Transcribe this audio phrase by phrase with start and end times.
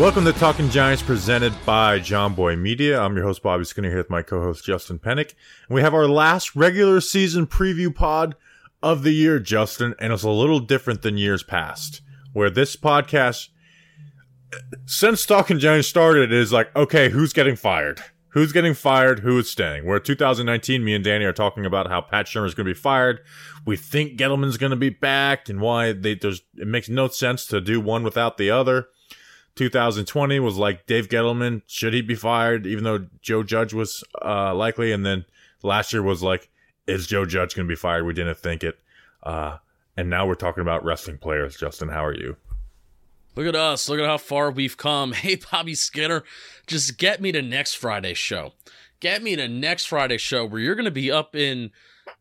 [0.00, 2.98] Welcome to Talking Giants presented by Jomboy Media.
[2.98, 5.34] I'm your host, Bobby Skinner, here with my co host, Justin Penik.
[5.68, 8.34] And we have our last regular season preview pod
[8.82, 12.00] of the year, Justin, and it's a little different than years past,
[12.32, 13.50] where this podcast,
[14.86, 18.02] since Talking Giants started, is like, okay, who's getting fired?
[18.30, 19.18] Who's getting fired?
[19.18, 19.84] Who is staying?
[19.84, 22.80] Where 2019, me and Danny are talking about how Pat Shurmur is going to be
[22.80, 23.20] fired.
[23.66, 27.44] We think Gettleman's going to be back and why they, there's, it makes no sense
[27.48, 28.88] to do one without the other.
[29.56, 34.54] 2020 was like Dave Gettleman, should he be fired, even though Joe Judge was uh,
[34.54, 34.92] likely.
[34.92, 35.24] And then
[35.62, 36.48] last year was like,
[36.86, 38.04] is Joe Judge going to be fired?
[38.06, 38.78] We didn't think it.
[39.22, 39.58] Uh,
[39.96, 41.56] and now we're talking about wrestling players.
[41.56, 42.36] Justin, how are you?
[43.36, 43.88] Look at us.
[43.88, 45.12] Look at how far we've come.
[45.20, 46.24] Hey, Bobby Skinner,
[46.66, 48.52] just get me to next Friday's show.
[49.00, 51.70] Get me to next Friday's show where you're going to be up in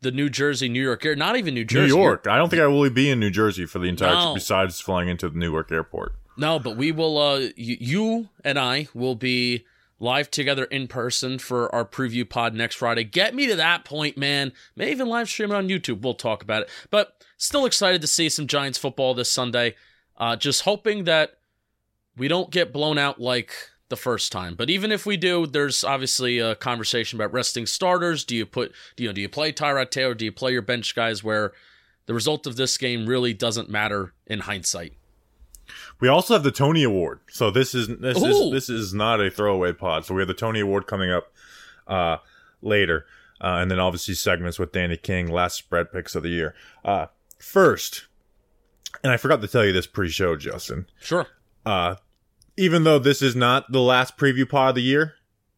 [0.02, 1.17] the New Jersey, New York area.
[1.17, 1.94] Not even New Jersey.
[1.94, 2.27] New York.
[2.27, 4.33] I don't think I will be in New Jersey for the entire No.
[4.33, 6.13] besides flying into the Newark airport.
[6.40, 7.18] No, but we will.
[7.18, 9.66] Uh, y- you and I will be
[10.00, 13.04] live together in person for our preview pod next Friday.
[13.04, 14.54] Get me to that point, man.
[14.76, 16.02] May even live stream it on YouTube.
[16.02, 16.70] We'll talk about it.
[16.90, 19.75] But still excited to see some Giants football this Sunday.
[20.18, 21.38] Uh, just hoping that
[22.16, 23.53] we don't get blown out like
[23.90, 24.56] the first time.
[24.56, 28.24] But even if we do, there's obviously a conversation about resting starters.
[28.24, 30.13] Do you put, do you know, do you play Tyrod Taylor?
[30.13, 31.24] Do you play your bench guys?
[31.24, 31.52] Where
[32.06, 34.94] the result of this game really doesn't matter in hindsight.
[36.00, 37.20] We also have the Toney Award.
[37.30, 38.26] So this is this Ooh.
[38.26, 40.06] is this is not a throwaway pod.
[40.06, 41.32] So we have the Toney Award coming up
[41.88, 42.18] uh,
[42.62, 43.06] later,
[43.42, 46.56] uh, and then obviously segments with Danny King, last spread picks of the year.
[46.86, 48.08] Uh, first,
[49.04, 50.86] and I forgot to tell you this pre-show, Justin.
[51.02, 51.28] Sure.
[51.66, 51.96] Uh,
[52.58, 55.16] even though this is not the last preview pod of the year,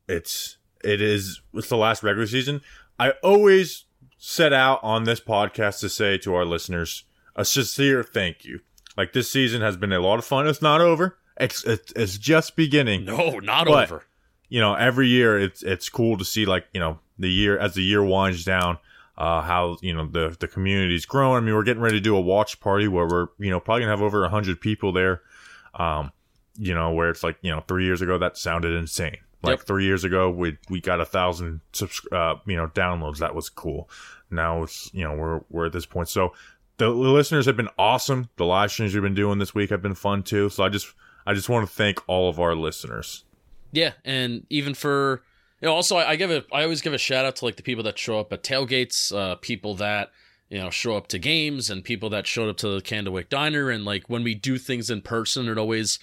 [0.07, 2.61] it's it is it's the last regular season.
[2.99, 3.85] I always
[4.17, 8.59] set out on this podcast to say to our listeners a sincere thank you.
[8.97, 10.47] Like this season has been a lot of fun.
[10.47, 11.17] It's not over.
[11.37, 13.05] It's it's, it's just beginning.
[13.05, 14.05] No, not But- over.
[14.49, 17.73] You know, every year it's it's cool to see like you know the year as
[17.75, 18.77] the year winds down.
[19.17, 21.37] Uh, how you know the the community's growing.
[21.37, 23.83] I mean, we're getting ready to do a watch party where we're you know probably
[23.83, 25.21] gonna have over hundred people there.
[25.73, 26.11] Um,
[26.57, 29.17] you know, where it's like you know three years ago that sounded insane.
[29.41, 29.67] Like Yep.
[29.67, 33.19] three years ago, we we got a thousand subs- uh, you know downloads.
[33.19, 33.89] That was cool.
[34.29, 36.09] Now it's you know we're we're at this point.
[36.09, 36.33] So
[36.89, 38.29] the, listeners have been awesome.
[38.37, 40.49] The live streams we've been doing this week have been fun too.
[40.49, 40.93] So I just
[41.25, 43.23] I just want to thank all of our listeners.
[43.71, 45.23] Yeah, and even for
[45.61, 47.55] you know, also I, I give a I always give a shout out to like
[47.55, 50.11] the people that show up at tailgates, uh, people that
[50.49, 53.69] you know show up to games, and people that showed up to the Candlewick Diner,
[53.69, 55.99] and like when we do things in person, it always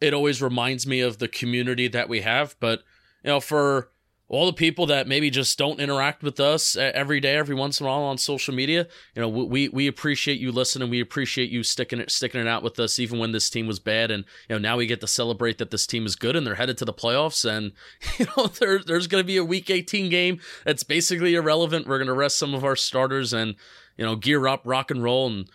[0.00, 2.54] it always reminds me of the community that we have.
[2.60, 2.80] But
[3.24, 3.90] you know, for
[4.30, 7.86] all the people that maybe just don't interact with us every day, every once in
[7.86, 10.90] a while on social media, you know, we we appreciate you listening.
[10.90, 13.78] We appreciate you sticking it sticking it out with us, even when this team was
[13.78, 14.10] bad.
[14.10, 16.56] And you know, now we get to celebrate that this team is good and they're
[16.56, 17.48] headed to the playoffs.
[17.48, 17.72] And
[18.18, 21.86] you know, there, there's going to be a Week 18 game that's basically irrelevant.
[21.86, 23.54] We're going to rest some of our starters and
[23.96, 25.48] you know gear up, rock and roll, and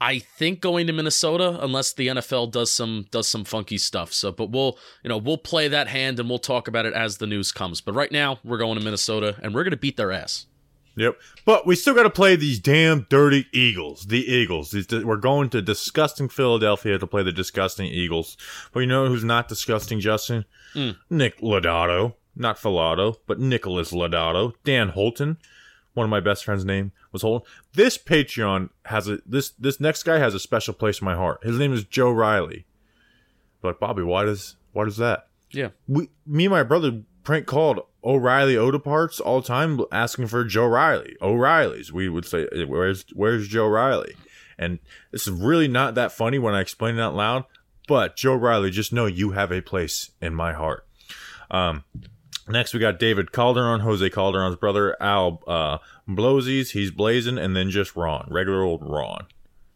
[0.00, 4.12] I think going to Minnesota unless the NFL does some does some funky stuff.
[4.12, 7.18] So, but we'll you know we'll play that hand and we'll talk about it as
[7.18, 7.80] the news comes.
[7.80, 10.46] But right now we're going to Minnesota and we're going to beat their ass.
[10.96, 11.18] Yep.
[11.44, 14.06] But we still got to play these damn dirty Eagles.
[14.06, 14.74] The Eagles.
[14.90, 18.36] We're going to disgusting Philadelphia to play the disgusting Eagles.
[18.72, 20.46] But you know who's not disgusting, Justin?
[20.74, 20.96] Mm.
[21.10, 22.14] Nick Lodato.
[22.38, 24.52] Not Filato, but Nicholas Lodato.
[24.64, 25.38] Dan Holton.
[25.96, 27.50] One of my best friends' name was Holton.
[27.72, 31.42] This Patreon has a this this next guy has a special place in my heart.
[31.42, 32.66] His name is Joe Riley.
[33.62, 35.28] But Bobby, why does why does that?
[35.52, 35.70] Yeah.
[35.88, 40.44] we me and my brother prank called O'Reilly Auto Parts all the time asking for
[40.44, 41.16] Joe Riley.
[41.22, 41.90] O'Reilly's.
[41.94, 44.16] We would say, Where's where's Joe Riley?
[44.58, 44.80] And
[45.12, 47.44] this is really not that funny when I explain it out loud,
[47.88, 50.86] but Joe Riley, just know you have a place in my heart.
[51.50, 51.84] Um
[52.48, 55.78] Next, we got David Calderon, Jose Calderon's brother, Al uh.
[56.06, 59.26] He's blazing, and then just Ron, regular old Ron.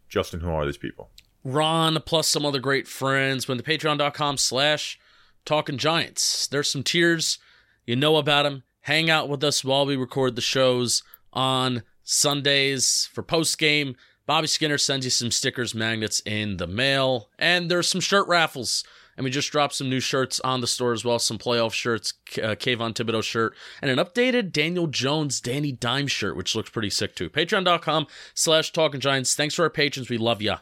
[0.09, 1.11] Justin, who are these people?
[1.43, 4.99] Ron plus some other great friends went to patreon.com slash
[5.45, 6.47] talking giants.
[6.47, 7.39] There's some tiers.
[7.87, 8.63] You know about them.
[8.83, 11.03] Hang out with us while we record the shows
[11.33, 13.97] on Sundays for post game.
[14.27, 18.85] Bobby Skinner sends you some stickers, magnets in the mail, and there's some shirt raffles.
[19.21, 21.19] And we just dropped some new shirts on the store as well.
[21.19, 26.39] Some playoff shirts, uh, Kayvon Thibodeaux shirt, and an updated Daniel Jones Danny Dime shirt,
[26.39, 27.29] which looks pretty sick too.
[27.29, 29.35] Patreon.com slash Talking Giants.
[29.35, 30.09] Thanks for our patrons.
[30.09, 30.61] We love ya.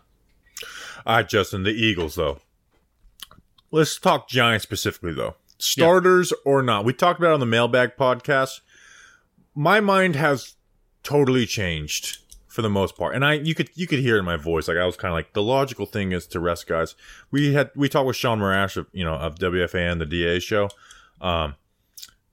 [1.06, 2.40] All right, Justin, the Eagles, though.
[3.70, 5.36] Let's talk Giants specifically, though.
[5.58, 6.84] Starters or not.
[6.84, 8.58] We talked about it on the mailbag podcast.
[9.54, 10.56] My mind has
[11.04, 12.18] totally changed
[12.58, 13.14] for the most part.
[13.14, 14.66] And I you could you could hear it in my voice.
[14.66, 16.96] Like I was kind of like the logical thing is to rest guys.
[17.30, 20.68] We had we talked with Sean Marash of you know of WFAN the DA show
[21.20, 21.54] um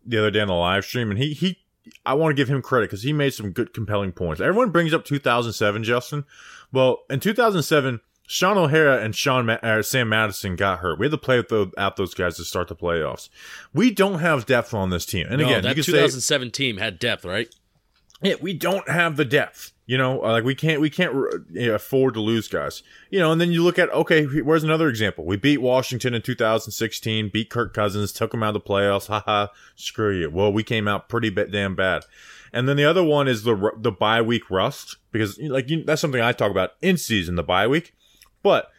[0.04, 1.60] the other day on the live stream and he he
[2.08, 4.42] I want to give him credit because he made some good compelling points.
[4.42, 6.26] Everyone brings up 2007, Justin.
[6.74, 10.98] Well, in 2007, Shaun O'Hara and Sean Ma- uh, Sam Madison got hurt.
[10.98, 11.44] We had to play
[11.78, 13.30] out those guys to start the playoffs.
[13.76, 15.28] We don't have depth on this team.
[15.30, 17.54] And No, again, that you can say 2007 team had depth, right?
[18.24, 19.74] yeah, we don't have the depth.
[19.88, 22.82] You know, uh, like we can't we can't uh, you know, afford to lose guys.
[23.12, 25.26] You know, and then you look at okay, where's another example?
[25.26, 29.08] We beat Washington in 2016, beat Kirk Cousins, took him out of the playoffs.
[29.08, 30.32] Haha, screw you.
[30.32, 32.04] Well, we came out pretty damn bad.
[32.52, 36.02] And then the other one is the the bye week rust because like you, that's
[36.02, 37.94] something I talk about in season the bye week,
[38.42, 38.72] but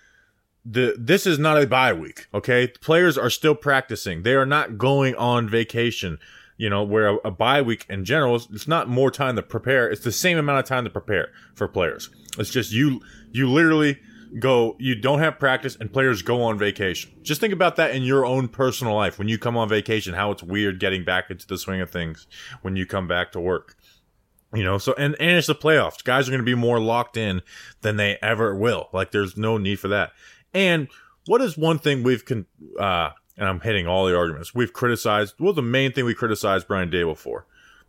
[0.65, 2.27] the this is not a bye week.
[2.35, 4.23] Okay, players are still practicing.
[4.23, 6.19] They are not going on vacation
[6.57, 9.89] you know, where a, a bye week in general, it's not more time to prepare.
[9.89, 12.11] It's the same amount of time to prepare for players.
[12.39, 13.01] It's just you,
[13.31, 13.99] you literally
[14.39, 17.13] go, you don't have practice and players go on vacation.
[17.23, 19.19] Just think about that in your own personal life.
[19.19, 22.27] When you come on vacation, how it's weird getting back into the swing of things
[22.63, 23.77] when you come back to work.
[24.55, 26.03] You know, so, and, and it's the playoffs.
[26.03, 27.43] Guys are going to be more locked in
[27.83, 28.89] than they ever will.
[28.93, 30.13] Like, there's no need for that.
[30.55, 30.89] And
[31.27, 32.47] what is one thing we've, con-
[32.79, 34.55] uh, and I'm hitting all the arguments.
[34.55, 37.47] We've criticized, well, the main thing we criticized Brian Daboll for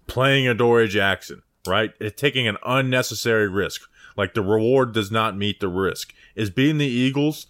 [0.07, 1.91] playing Adoree Jackson, right?
[1.99, 3.89] It's taking an unnecessary risk.
[4.15, 6.13] Like the reward does not meet the risk.
[6.35, 7.47] Is being the Eagles,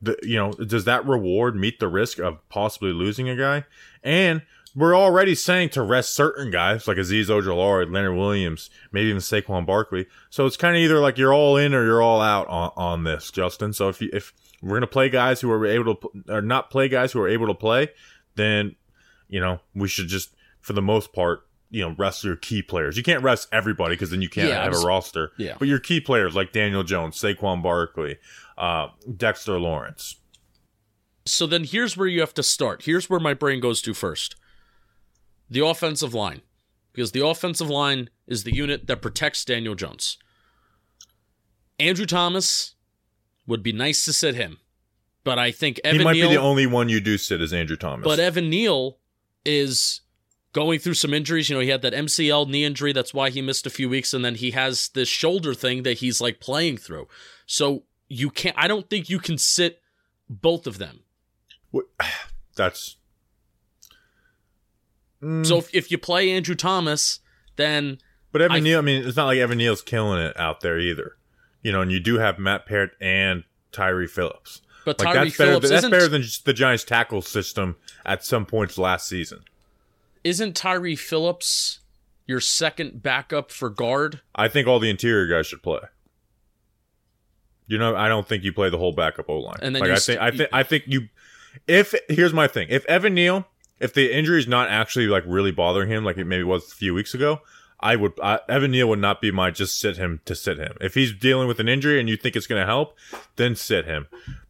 [0.00, 3.64] the, you know, does that reward meet the risk of possibly losing a guy?
[4.02, 4.42] And
[4.74, 9.64] we're already saying to rest certain guys like Azeez Ojulari, Leonard Williams, maybe even Saquon
[9.64, 10.06] Barkley.
[10.28, 13.04] So it's kind of either like you're all in or you're all out on, on
[13.04, 13.72] this, Justin.
[13.72, 16.70] So if you, if, we're going to play guys who are able to, or not
[16.70, 17.88] play guys who are able to play,
[18.34, 18.74] then,
[19.28, 22.96] you know, we should just, for the most part, you know, rest your key players.
[22.96, 25.32] You can't rest everybody because then you can't Yeah, have was- a roster.
[25.36, 25.56] yeah.
[25.58, 28.18] But your key players like Daniel Jones, Saquon Barkley,
[28.56, 30.16] uh, Dexter Lawrence.
[31.26, 32.82] So then here's where you have to start.
[32.84, 34.36] Here's where my brain goes to first.
[35.50, 36.42] The offensive line.
[36.92, 40.16] Because the offensive line is the unit that protects Daniel Jones.
[41.78, 42.75] Andrew Thomas
[43.46, 44.58] would be nice to sit him.
[45.24, 47.52] But I think Evan he might Neal, be the only one you do sit is
[47.52, 48.04] Andrew Thomas.
[48.04, 48.98] But Evan Neal
[49.44, 50.00] is
[50.52, 51.50] going through some injuries.
[51.50, 52.92] You know, he had that MCL knee injury.
[52.92, 54.14] That's why he missed a few weeks.
[54.14, 57.08] And then he has this shoulder thing that he's like playing through.
[57.44, 59.80] So you can't, I don't think you can sit
[60.28, 61.00] both of them.
[62.56, 62.96] that's
[65.22, 65.46] Mm.
[65.46, 67.20] So if, if you play Andrew Thomas,
[67.56, 67.98] then
[68.32, 70.78] But Evan I- Neal, I mean, it's not like Evan Neal's killing it out there
[70.78, 71.16] either.
[71.66, 73.42] You know, and you do have Matt Parrott and
[73.72, 74.62] Tyre Phillips.
[74.84, 75.50] but Like Tyre that's better.
[75.50, 79.40] Phillips That's isn't better than just the Giants' tackle system at some points last season.
[80.22, 81.80] isn't Tyre Phillips
[82.24, 84.20] your second backup for guard?
[84.32, 85.80] I think all the interior guys should play.
[87.66, 89.58] You know, I don't think you play the whole backup O line.
[89.60, 91.08] And then like I st- I think, I think you.
[91.66, 93.44] If here's my thing, if Evan Neal,
[93.80, 96.76] if the injury is not actually like really bothering him, like it maybe was a
[96.76, 97.40] few weeks ago,
[97.80, 100.76] I would I, Evan Neal would not be my just sit him to sit him.
[100.80, 102.96] If he's dealing with an injury and you think it's going to help,
[103.36, 104.06] then sit him.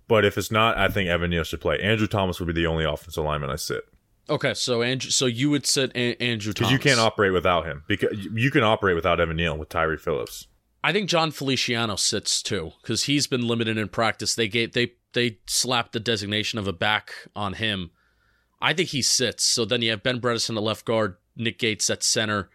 [0.08, 1.80] But if it's not, I think Evan Neal should play.
[1.80, 3.82] Andrew Thomas would be the only offensive lineman I sit
[4.28, 7.84] Okay, so Andrew, so you would sit a- Andrew because you can't operate without him.
[7.86, 10.48] Because you can operate without Evan Neal with Tyre Phillips.
[10.82, 14.34] I think Jon Feliciano sits too because he's been limited in practice.
[14.34, 17.90] They gave they they slapped the designation of a back on him.
[18.60, 19.44] I think he sits.
[19.44, 22.50] So then you have Ben Bredeson at left guard, Nick Gates at center,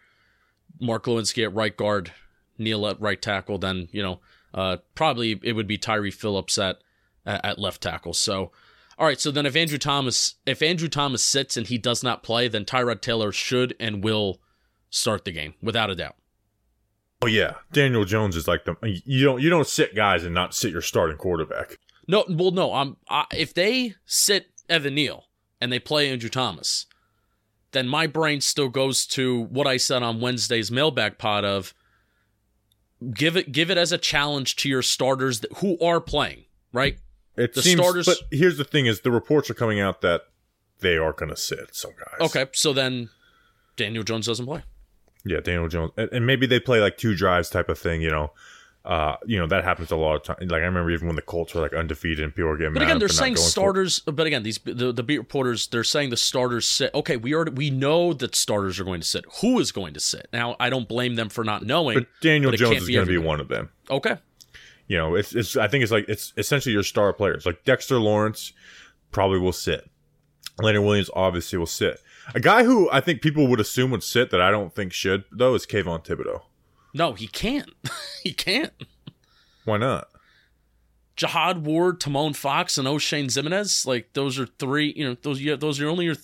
[0.80, 2.12] Mark Glowinski at right guard,
[2.58, 3.58] Neal at right tackle.
[3.58, 4.20] Then you know
[4.54, 6.78] uh, probably it would be Tyre Phillips at
[7.26, 8.14] at at left tackle.
[8.14, 8.52] So.
[8.98, 12.22] All right, so then if Andrew Thomas if Andrew Thomas sits and he does not
[12.22, 14.38] play, then Tyrod Taylor should and will
[14.90, 16.14] start the game without a doubt.
[17.22, 20.54] Oh yeah, Daniel Jones is like the you don't you don't sit guys and not
[20.54, 21.78] sit your starting quarterback.
[22.08, 22.74] No, well, no.
[22.74, 25.26] Um, I, if they sit Evan Neal
[25.60, 26.86] and they play Andrew Thomas,
[27.72, 31.74] then my brain still goes to what I said on Wednesday's mailbag pod of
[33.14, 36.98] give it give it as a challenge to your starters that, who are playing, right?
[37.36, 40.22] It The seems, starters- but here's the thing: is the reports are coming out that
[40.80, 42.28] they are going to sit some guys.
[42.28, 43.08] Okay, so then
[43.76, 44.62] Daniel Jones doesn't play.
[45.24, 48.02] Yeah, Daniel Jones, and, and maybe they play like two drives type of thing.
[48.02, 48.32] You know,
[48.84, 50.50] uh, you know that happens a lot of times.
[50.50, 52.80] Like I remember even when the Colts were like undefeated and people were getting mad.
[52.80, 54.00] But again, they're saying starters.
[54.00, 56.92] But again, these the, the beat reporters they're saying the starters sit.
[56.94, 59.24] Okay, we already we know that starters are going to sit.
[59.40, 60.28] Who is going to sit?
[60.32, 61.98] Now, I don't blame them for not knowing.
[61.98, 63.70] But Daniel but Jones is going to be one of them.
[63.88, 64.16] okay,
[64.88, 65.56] You know, it's it's.
[65.56, 67.46] I think it's like it's essentially your star players.
[67.46, 68.52] Like Dexter Lawrence
[69.12, 69.88] probably will sit.
[70.60, 72.00] Leonard Williams obviously will sit.
[72.34, 75.24] A guy who I think people would assume would sit that I don't think should
[75.30, 76.42] though is Kayvon Thibodeaux.
[76.94, 77.70] No, he can't.
[78.22, 78.72] he can't.
[79.64, 80.08] Why not?
[81.16, 83.86] Jihad Ward, Tomon Fox, and Oshane Ximines.
[83.86, 84.92] Like those are three.
[84.96, 86.16] You know, those yeah, those are only your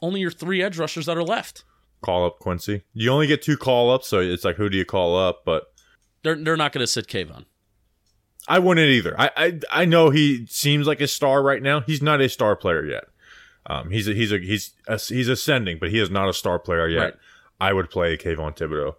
[0.00, 1.64] only your three edge rushers that are left.
[2.02, 2.82] Call up Quincy.
[2.94, 5.42] You only get two call ups, so it's like who do you call up?
[5.44, 5.64] But
[6.22, 7.44] They're they're not going to sit Kayvon.
[8.48, 9.18] I wouldn't either.
[9.20, 11.80] I, I I know he seems like a star right now.
[11.80, 13.04] He's not a star player yet.
[13.68, 16.60] Um, he's a, he's a, he's a, he's ascending, but he is not a star
[16.60, 17.00] player yet.
[17.00, 17.14] Right.
[17.60, 18.94] I would play Kayvon Thibodeaux.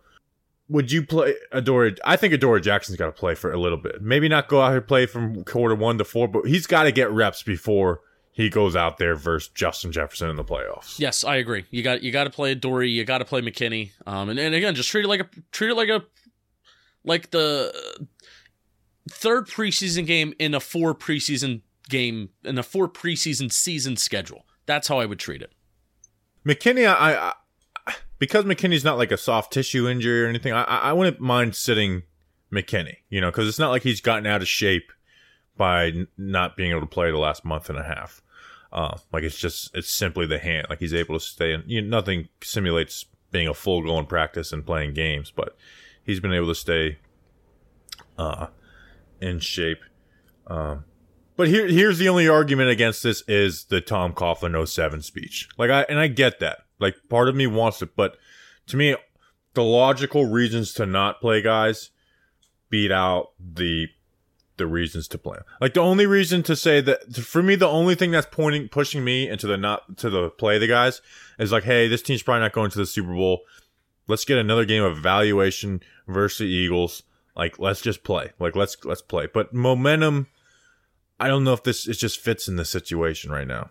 [0.70, 1.96] Would you play Adoree?
[2.04, 4.02] I think Adoree Jackson's got to play for a little bit.
[4.02, 6.92] Maybe not go out here play from quarter one to four, but he's got to
[6.92, 11.00] get reps before he goes out there versus Justin Jefferson in the playoffs.
[11.00, 11.66] Yes, I agree.
[11.72, 12.90] You got you got to play Dory.
[12.90, 13.92] You got to play McKinney.
[14.06, 16.04] Um, and, and again, just treat it like a treat it like a
[17.04, 17.74] like the
[19.10, 24.46] third preseason game in a four preseason game in a four preseason season schedule.
[24.66, 25.54] That's how I would treat it.
[26.46, 27.34] McKinney, I, I
[28.20, 30.54] because McKinney's not like a soft tissue injury or anything.
[30.54, 32.04] I, I wouldn't mind sitting
[32.52, 34.92] McKinney, you know, because it's not like he's gotten out of shape
[35.58, 38.22] by n- not being able to play the last month and a half.
[38.72, 40.68] Uh, like it's just it's simply the hand.
[40.70, 41.64] Like he's able to stay in.
[41.68, 45.56] You know, nothing simulates being a full go in practice and playing games, but
[46.04, 47.00] he's been able to stay
[48.18, 48.48] uh,
[49.22, 49.80] in shape.
[50.48, 50.86] Um,
[51.36, 55.50] but here, here's the only argument against this is the Tom Coughlin 07 speech.
[55.58, 56.60] Like I and I get that.
[56.80, 58.18] Like part of me wants it, but
[58.68, 58.96] to me,
[59.54, 61.90] the logical reasons to not play guys
[62.70, 63.88] beat out the
[64.58, 65.38] the reasons to play.
[65.62, 69.04] Like the only reason to say that for me, the only thing that's pointing pushing
[69.04, 71.02] me into the not to the play the guys
[71.40, 73.42] is like, hey, this team's probably not going to the Super Bowl.
[74.08, 77.04] Let's get another game of evaluation versus the Eagles.
[77.36, 78.32] Like let's just play.
[78.40, 79.28] Like let's let's play.
[79.32, 80.28] But momentum
[81.20, 83.70] I don't know if this it just fits in the situation right now.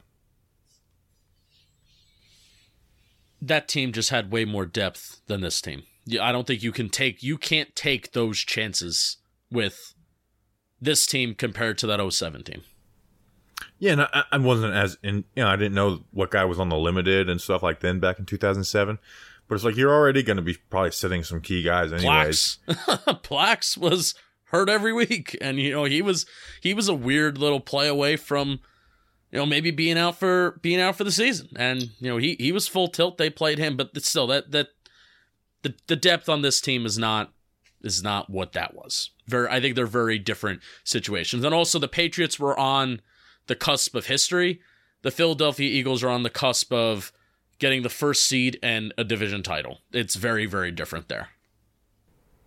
[3.47, 5.85] That team just had way more depth than this team.
[6.05, 9.19] Yeah, I don't think you can take you can't take those chances
[9.51, 9.95] with
[10.81, 12.63] this team compared to that 07 team.
[13.79, 15.25] Yeah, and I, I wasn't as in.
[15.35, 18.01] You know, I didn't know what guy was on the limited and stuff like then
[18.01, 18.99] back in 2007.
[19.49, 22.59] But it's like you're already going to be probably sitting some key guys anyways.
[22.67, 23.23] Plax.
[23.23, 24.15] Plax was
[24.47, 26.27] hurt every week, and you know he was
[26.61, 28.61] he was a weird little play away from
[29.33, 32.37] you know maybe being out for being out for the season, and you know he
[32.39, 33.19] he was full tilt.
[33.19, 34.69] They played him, but still that that
[35.63, 37.33] the the depth on this team is not
[37.83, 39.11] is not what that was.
[39.27, 43.01] Very, I think they're very different situations, and also the Patriots were on
[43.47, 44.61] the cusp of history.
[45.03, 47.13] The Philadelphia Eagles are on the cusp of
[47.59, 49.81] getting the first seed and a division title.
[49.93, 51.29] It's very very different there.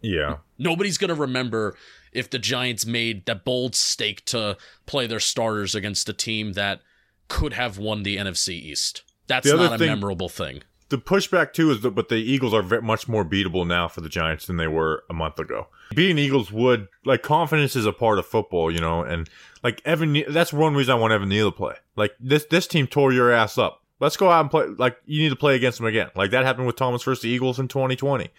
[0.01, 1.75] Yeah, Nobody's going to remember
[2.11, 6.81] if the Giants made that bold stake to play their starters against a team that
[7.27, 9.03] could have won the NFC East.
[9.27, 10.63] That's not a thing- memorable thing.
[10.89, 14.01] the pushback too is that, but the Eagles are very much more beatable now for
[14.01, 15.67] the Giants than they were a month ago.
[15.93, 19.29] Being Eagles would like confidence is a part of football, you know, and
[19.63, 21.75] like Evan, that's one reason I want Evan Neal to play.
[21.95, 23.83] Like this, this team tore your ass up.
[23.99, 24.65] Let's go out and play.
[24.65, 26.09] Like you need to play against them again.
[26.15, 28.29] Like that happened with Thomas versus the Eagles in 2020.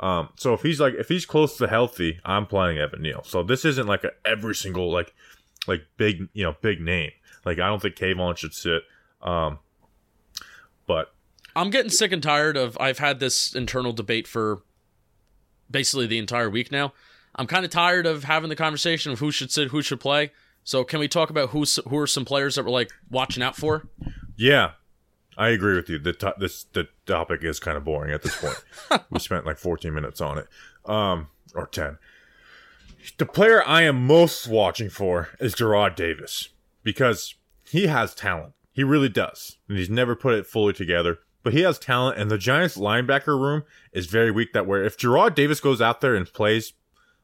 [0.00, 3.22] Um, so if he's like if he's close to healthy, I'm playing Evan Neal.
[3.24, 5.14] So this isn't like a every single like
[5.66, 7.12] like big you know big name.
[7.44, 8.82] Like I don't think Kayvon should sit.
[9.20, 9.58] Um,
[10.86, 11.14] but
[11.54, 14.62] I'm getting sick and tired of I've had this internal debate for
[15.70, 16.92] basically the entire week now.
[17.34, 20.32] I'm kind of tired of having the conversation of who should sit, who should play.
[20.64, 23.56] So can we talk about who's who are some players that we're like watching out
[23.56, 23.88] for?
[24.36, 24.72] Yeah,
[25.36, 25.98] I agree with you.
[25.98, 29.04] The to- this the topic is kind of boring at this point.
[29.10, 30.48] we spent like 14 minutes on it,
[30.84, 31.98] um, or 10.
[33.18, 36.50] The player I am most watching for is Jarrad Davis
[36.82, 37.34] because
[37.68, 38.52] he has talent.
[38.72, 41.18] He really does, and he's never put it fully together.
[41.42, 44.52] But he has talent, and the Giants' linebacker room is very weak.
[44.52, 46.74] That where if Jarrad Davis goes out there and plays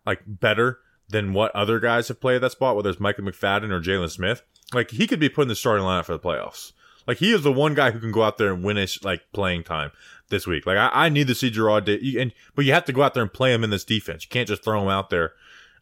[0.04, 3.70] like better than what other guys have played at that spot, whether it's Micah McFadden
[3.70, 4.42] or Jaylon Smith,
[4.74, 6.72] like he could be put in the starting lineup for the playoffs.
[7.08, 9.22] Like he is the one guy who can go out there and win his like
[9.32, 9.90] playing time
[10.28, 10.66] this week.
[10.66, 13.14] Like I, I need to see Jarrad, da- and but you have to go out
[13.14, 14.24] there and play him in this defense.
[14.24, 15.32] You can't just throw him out there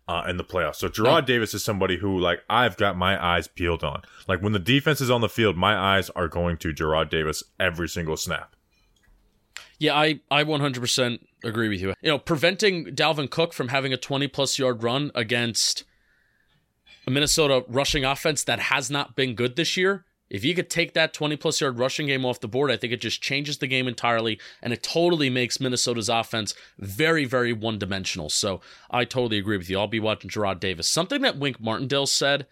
[0.08, 0.76] uh, in the playoffs.
[0.76, 4.02] So Jarrad Davis is somebody who like I've got my eyes peeled on.
[4.28, 7.42] Like when the defense is on the field, my eyes are going to Jarrad Davis
[7.58, 8.54] every single snap.
[9.78, 11.88] Yeah, I, I 100% agree with you.
[12.00, 15.84] You know, preventing Dalvin Cook from having a 20 plus yard run against
[17.06, 20.05] a Minnesota rushing offense that has not been good this year.
[20.28, 22.92] If you could take that 20 plus yard rushing game off the board, I think
[22.92, 27.78] it just changes the game entirely and it totally makes Minnesota's offense very, very one
[27.78, 28.28] dimensional.
[28.28, 29.78] So I totally agree with you.
[29.78, 30.88] I'll be watching Jarrad Davis.
[30.88, 32.46] Something that Wink Martindale said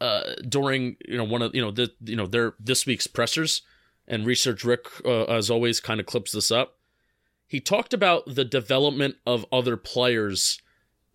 [0.00, 3.62] uh, during you know one of you know the you know their this week's pressers
[4.06, 6.76] and research Rick uh, as always kind of clips this up.
[7.46, 10.60] He talked about the development of other players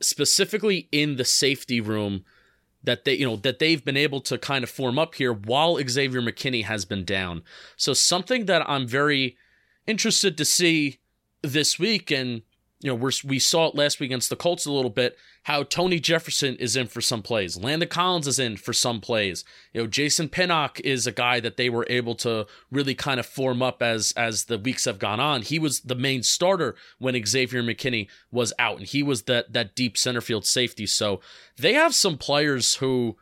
[0.01, 2.23] specifically in the safety room
[2.83, 5.77] that they you know that they've been able to kind of form up here while
[5.87, 7.43] Xavier McKinney has been down.
[7.75, 9.37] So something that I'm very
[9.87, 10.99] interested to see
[11.41, 12.43] this week and
[12.79, 15.63] you know we're, we saw it last week against the Colts a little bit how
[15.63, 17.57] Tony Jefferson is in for some plays.
[17.57, 19.43] Landon Collins is in for some plays.
[19.73, 23.25] You know, Jason Pinnock is a guy that they were able to really kind of
[23.25, 25.41] form up as as the weeks have gone on.
[25.41, 29.75] He was the main starter when Xavier McKinney was out, and he was that that
[29.75, 30.85] deep center field safety.
[30.85, 31.19] So
[31.57, 33.17] they have some players who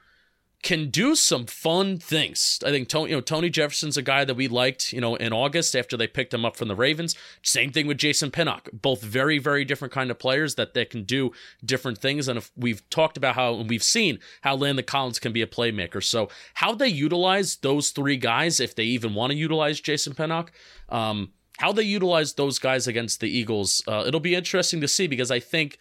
[0.64, 2.60] can do some fun things.
[2.66, 5.32] I think Tony, you know, Tony Jefferson's a guy that we liked, you know, in
[5.32, 7.16] August after they picked him up from the Ravens.
[7.44, 8.70] Same thing with Jason Pinnock.
[8.74, 11.32] Both very, very different kind of players that they can do
[11.64, 12.28] different things.
[12.28, 15.48] And if we've talked about how and we've seen how Landon Collins can be a
[15.48, 16.04] playmaker.
[16.04, 20.52] So how they utilize those three guys, if they even want to utilize Jason Pinnock,
[20.90, 25.08] um, how they utilize those guys against the Eagles, uh, it'll be interesting to see
[25.08, 25.78] because I think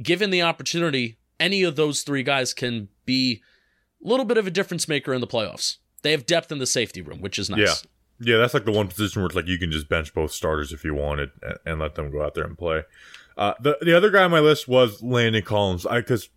[0.00, 3.42] given the opportunity, any of those three guys can be
[4.02, 5.76] little bit of a difference maker in the playoffs.
[6.02, 7.58] They have depth in the safety room, which is nice.
[7.58, 7.74] Yeah.
[8.22, 10.74] Yeah, that's like the one position where it's like you can just bench both starters
[10.74, 12.82] if you wanted and, and let them go out there and play.
[13.38, 15.86] Uh, the the other guy on my list was Landon Collins.
[15.86, 16.28] I because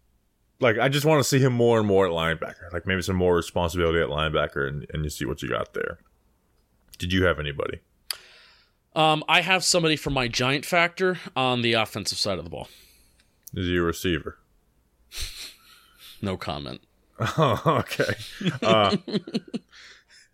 [0.61, 3.17] like I just want to see him more and more at linebacker, like maybe some
[3.17, 5.99] more responsibility at linebacker, and, and you see what you got there.
[6.97, 7.81] Did you have anybody?
[8.95, 12.69] Um, I have somebody from my giant factor on the offensive side of the ball.
[13.53, 14.37] Is he a receiver?
[16.21, 16.81] No comment.
[17.37, 18.15] Oh, okay.
[18.61, 18.97] Uh,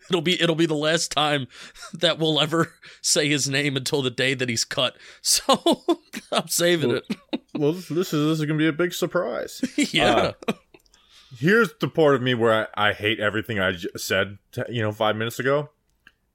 [0.09, 1.47] It'll be it'll be the last time
[1.93, 4.95] that we'll ever say his name until the day that he's cut.
[5.21, 5.83] So
[6.31, 7.03] I'm saving it.
[7.55, 9.61] well, this, this is this is gonna be a big surprise.
[9.93, 10.31] yeah.
[10.47, 10.53] Uh,
[11.37, 14.81] here's the part of me where I, I hate everything I j- said, t- you
[14.81, 15.69] know, five minutes ago,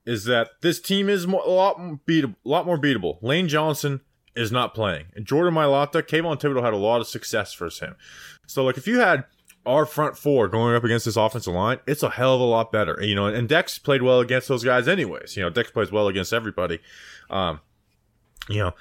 [0.07, 2.37] is that this team is mo- a lot more beatable.
[2.45, 3.19] A lot more beatable.
[3.23, 4.03] Lane Johnson
[4.37, 7.97] is not playing, and Jordan Mailata, Kayvon Thibodeaux had a lot of success for him.
[8.47, 9.25] So, like, if you had
[9.67, 12.73] our front four going up against this offensive line, it's a hell of a lot
[12.73, 12.99] better.
[13.01, 15.37] You know, and Dex played well against those guys, anyways.
[15.37, 16.81] You know, Dex plays well against everybody.
[17.31, 17.61] Um,
[18.49, 18.75] you know,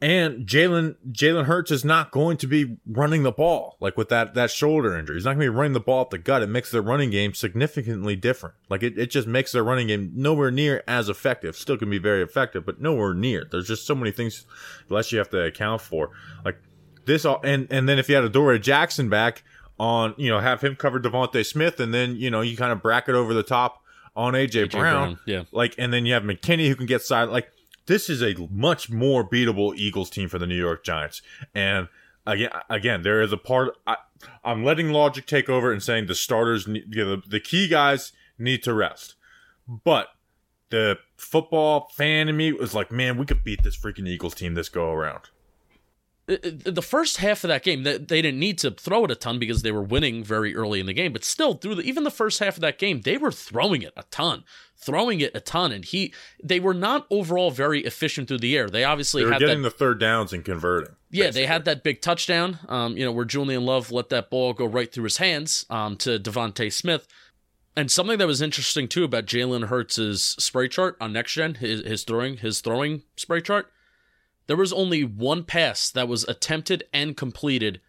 [0.00, 4.34] and Jalen Jalen Hurts is not going to be running the ball like with that
[4.34, 5.16] that shoulder injury.
[5.16, 6.42] He's not going to be running the ball up the gut.
[6.42, 8.56] It makes their running game significantly different.
[8.68, 11.56] Like it, it just makes their running game nowhere near as effective.
[11.56, 13.46] Still can be very effective, but nowhere near.
[13.50, 14.44] There's just so many things
[14.90, 16.10] less you have to account for.
[16.44, 16.58] Like
[17.06, 19.44] this all and and then if you had a Adoree Jackson back
[19.78, 22.82] on, you know, have him cover DeVonta Smith, and then you know you kind of
[22.82, 23.82] bracket over the top
[24.14, 25.14] on AJ, AJ Brown.
[25.14, 25.42] Brown, yeah.
[25.52, 27.28] Like, and then you have McKinney who can get side.
[27.28, 27.50] Like,
[27.86, 31.22] this is a much more beatable Eagles team for the New York Giants.
[31.54, 31.88] And
[32.26, 33.76] again, again, there is a part.
[33.86, 33.96] I,
[34.44, 38.12] I'm letting logic take over and saying the starters, you know, the, the key guys
[38.38, 39.14] need to rest.
[39.68, 40.08] But
[40.70, 44.54] the football fan in me was like, man, we could beat this freaking Eagles team
[44.54, 45.30] this go around.
[46.28, 49.14] Uh, the first half of that game, they, they didn't need to throw it a
[49.14, 51.12] ton because they were winning very early in the game.
[51.12, 53.92] But still, through the, even the first half of that game, they were throwing it
[53.96, 54.42] a ton,
[54.76, 56.12] throwing it a ton, and he
[56.42, 58.68] they were not overall very efficient through the air.
[58.68, 59.70] They obviously They were had getting that.
[59.70, 60.96] the third downs and converting.
[61.12, 62.58] yeah, they had that big touchdown.
[62.68, 65.64] Um, you know, where Julian Love let that ball go right through his hands.
[65.70, 67.06] Um, to DeVonta Smith.
[67.78, 71.82] And something that was interesting too about Jalen Hurts' spray chart on next gen, his,
[71.86, 73.70] his throwing his throwing spray chart.
[74.46, 77.80] There was only one pass that was attempted and completed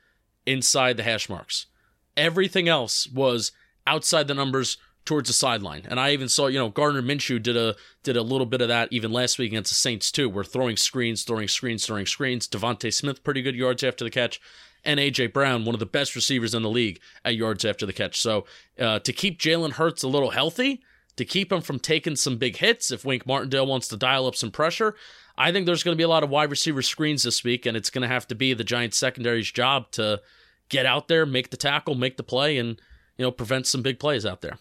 [0.45, 1.67] inside the hash marks.
[2.15, 3.51] Everything else was
[3.85, 5.83] outside the numbers towards the sideline.
[5.87, 8.67] And I even saw, you know, Gardner Minshew did a did a little bit of
[8.67, 10.29] that even last week against the Saints too.
[10.29, 12.47] We're throwing screens, throwing screens, throwing screens.
[12.47, 14.39] DeVonta Smith pretty good yards after the catch.
[14.83, 17.93] And AJ Brown, one of the best receivers in the league at yards after the
[17.93, 18.19] catch.
[18.19, 18.45] So
[18.79, 20.81] uh, to keep Jalen Hurts a little healthy,
[21.15, 24.35] to keep him from taking some big hits, if Wink Martindale wants to dial up
[24.35, 24.95] some pressure,
[25.37, 27.77] I think there's going to be a lot of wide receiver screens this week, and
[27.77, 30.21] it's going to have to be the Giants secondary's job to
[30.69, 32.81] get out there, make the tackle, make the play, and
[33.17, 34.57] you know prevent some big plays out there.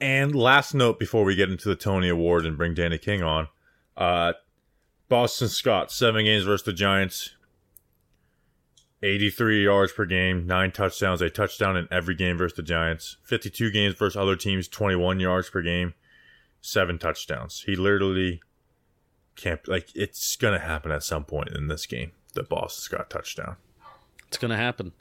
[0.00, 3.48] And last note before we get into the Toney Award and bring Danny King on,
[3.96, 4.32] uh,
[5.08, 7.30] Boston Scott, seven games versus the Giants,
[9.02, 13.70] 83 yards per game, nine touchdowns, a touchdown in every game versus the Giants, 52
[13.70, 15.94] games versus other teams, 21 yards per game,
[16.64, 17.64] seven touchdowns.
[17.66, 18.40] He literally
[19.36, 23.10] can't, like, it's going to happen at some point in this game, the Boston Scott
[23.10, 23.56] touchdown.
[24.28, 24.92] It's gonna happen.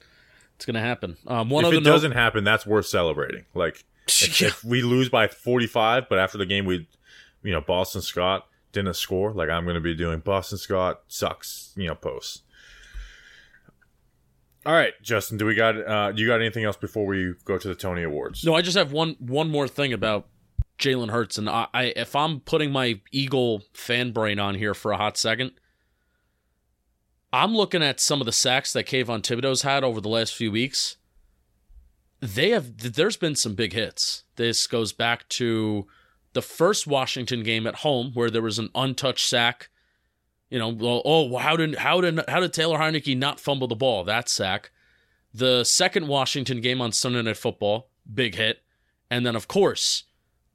[0.58, 1.18] It's gonna happen.
[1.26, 3.46] Um, one if it note, doesn't happen, that's worth celebrating.
[3.56, 6.88] Like, if, if we lose by 45, but after the game, we,
[7.42, 11.74] you know, Boston Scott didn't score, like, I'm going to be doing Boston Scott sucks,
[11.76, 12.44] you know, posts.
[14.66, 17.58] All right, Justin, do we got, uh, do you got anything else before we go
[17.58, 18.44] to the Toney Awards?
[18.44, 20.28] No, I just have one one more thing about
[20.84, 24.92] Jalen Hurts, and I, I if I'm putting my Eagle fan brain on here for
[24.92, 25.52] a hot second,
[27.32, 30.52] I'm looking at some of the sacks that Kayvon Thibodeaux's had over the last few
[30.52, 30.98] weeks.
[32.20, 34.24] They have there's been some big hits.
[34.36, 35.88] This goes back to
[36.34, 39.70] the first Washington game at home where there was an untouched sack.
[40.50, 44.04] You know, oh, how did how did how did Taylor Heinicke not fumble the ball?
[44.04, 44.72] That sack.
[45.34, 48.62] The second Washington game on Sunday Night Football, big hit.
[49.10, 50.04] And then, of course,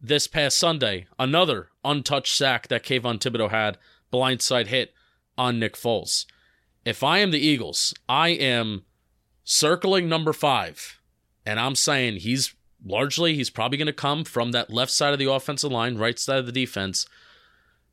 [0.01, 3.79] this past Sunday, another untouched sack that Kayvon Thibodeaux had,
[4.13, 4.95] blindside hit
[5.37, 6.25] on Nick Foles.
[6.85, 8.85] If I am the Eagles, I am
[9.45, 11.01] circling number five,
[11.45, 15.19] and I'm saying he's largely, he's probably going to come from that left side of
[15.19, 17.07] the offensive line, right side of the defense.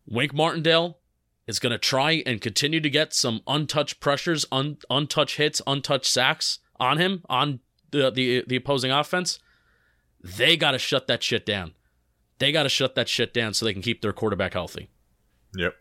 [0.08, 1.00] Wink Martindale
[1.48, 6.06] is going to try and continue to get some untouched pressures, un, untouched hits, untouched
[6.06, 7.60] sacks on him, on
[7.92, 9.40] the, the, the opposing offense.
[10.22, 11.74] They got to shut that shit down.
[12.40, 14.90] They got to shut that shit down so they can keep their quarterback healthy.
[15.56, 15.76] Yep.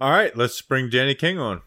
[0.00, 1.62] All right, let's bring Danny King on.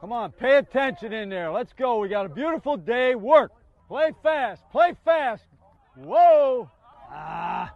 [0.00, 1.50] Come on, pay attention in there.
[1.50, 1.98] Let's go.
[1.98, 3.14] We got a beautiful day.
[3.14, 3.50] Work.
[3.88, 4.62] Play fast.
[4.70, 5.44] Play fast.
[5.96, 6.70] Whoa.
[7.10, 7.74] Ah.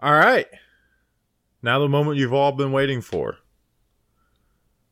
[0.00, 0.46] All right.
[1.62, 3.36] Now the moment you've all been waiting for.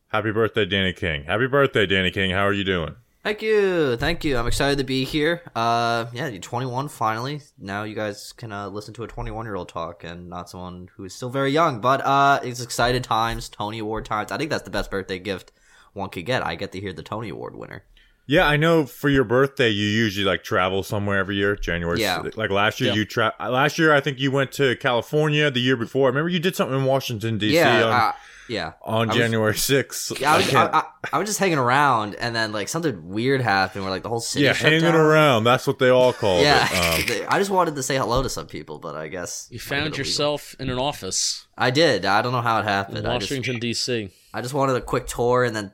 [0.08, 1.24] Happy birthday, Danny King.
[1.24, 2.30] Happy birthday, Danny King.
[2.30, 2.96] How are you doing?
[3.28, 4.38] Thank you, thank you.
[4.38, 5.42] I'm excited to be here.
[5.54, 7.42] Uh, yeah, you're 21 finally.
[7.58, 10.88] Now you guys can uh, listen to a 21 year old talk and not someone
[10.96, 11.82] who is still very young.
[11.82, 14.32] But uh, it's excited times, Toney Award times.
[14.32, 15.52] I think that's the best birthday gift
[15.92, 16.42] one could get.
[16.42, 17.84] I get to hear the Toney Award winner.
[18.24, 22.00] Yeah, I know for your birthday you usually like travel somewhere every year, January.
[22.00, 22.22] Yeah.
[22.34, 22.96] Like last year Yeah.
[22.96, 26.06] you tra- last year I think you went to California, the year before.
[26.06, 28.12] I remember you did something in Washington DC yeah, on, uh,
[28.48, 28.72] yeah.
[28.82, 30.24] on I was- January 6th.
[30.24, 33.40] I was, I, can't- I, I was just hanging around, and then like something weird
[33.40, 34.44] happened where like the whole city.
[34.44, 34.94] yeah, shut hanging down.
[34.96, 35.44] around.
[35.44, 37.20] That's what they all call Yeah, it.
[37.22, 39.68] Um, I just wanted to say hello to some people, but I guess You found
[39.84, 39.98] been illegal.
[39.98, 42.04] yourself in an office I did.
[42.04, 43.06] I don't know how it in happened.
[43.08, 44.10] I just, Washington, D.C.
[44.32, 45.72] I just wanted a quick tour, and then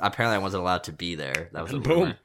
[0.00, 1.48] apparently I wasn't allowed to be there.
[1.52, 2.00] That was a Boom.
[2.00, 2.18] rumor.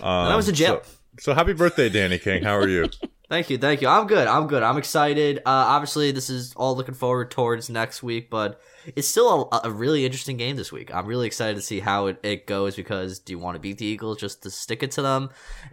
[0.00, 0.82] um, I was a jail.
[0.84, 2.42] So, so happy birthday, Danny King.
[2.42, 2.88] How are you?
[3.28, 3.88] Thank you, thank you.
[3.88, 4.28] I'm good.
[4.28, 4.62] I'm good.
[4.62, 5.38] I'm excited.
[5.38, 8.60] Uh, obviously, this is all looking forward towards next week, but
[8.94, 10.94] it's still a, a really interesting game this week.
[10.94, 13.78] I'm really excited to see how it, it goes because do you want to beat
[13.78, 15.30] the Eagles just to stick it to them?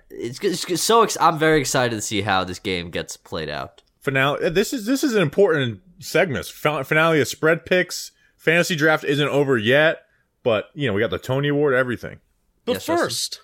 [0.09, 1.03] It's, it's, it's so.
[1.03, 3.83] Ex- I'm very excited to see how this game gets played out.
[3.99, 4.49] finale.
[4.49, 6.47] This is this is an important segment.
[6.47, 8.11] Fin- Finale of spread picks.
[8.35, 10.05] Fantasy draft isn't over yet,
[10.41, 12.19] but you know we got the Toney Award, everything.
[12.65, 13.43] But Yes, Justin?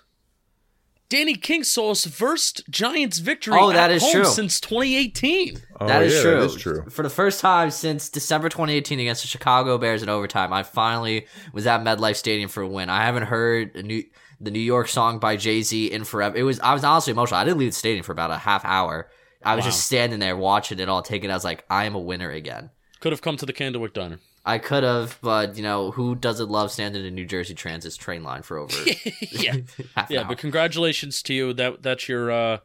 [1.10, 4.24] First, Danny King saw his first Giants victory Oh, that at is home true.
[4.24, 5.60] since 2018.
[5.80, 6.40] Oh, That is yeah, true.
[6.40, 6.84] That is true.
[6.90, 11.26] For the first time since December 2018 against the Chicago Bears in overtime, I finally
[11.52, 12.88] was at MetLife Stadium for a win.
[12.90, 14.04] I haven't heard a new,
[14.40, 16.36] the New York song by Jay Z in forever.
[16.36, 17.40] It was I was honestly emotional.
[17.40, 19.08] I didn't leave the stadium for about a half hour.
[19.44, 19.70] I was Wow.
[19.70, 21.28] just standing there watching it all, taking.
[21.30, 21.32] it.
[21.32, 22.70] I was like, I am a winner again.
[23.00, 24.18] Could have come to the Candlewick Diner.
[24.44, 28.22] I could have, but you know, who doesn't love standing in New Jersey Transit's train
[28.22, 28.74] line for over
[29.30, 29.56] yeah,
[29.96, 30.20] half yeah.
[30.20, 30.28] hour?
[30.28, 31.52] But congratulations to you.
[31.52, 32.58] That that's your uh,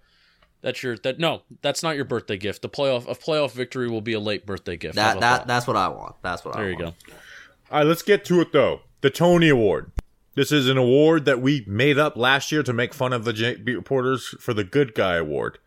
[0.61, 2.61] that's your that no, that's not your birthday gift.
[2.61, 4.97] The playoff a playoff victory will be a late birthday gift.
[4.97, 6.15] How that, that that's what I want.
[6.21, 6.85] That's what I There you go.
[6.85, 8.81] All right, let's get to it though.
[9.01, 9.91] The Toney Award.
[10.35, 13.31] This is an award that we made up last year to make fun of the
[13.31, 15.59] J- beat reporters for the Good Guy Award.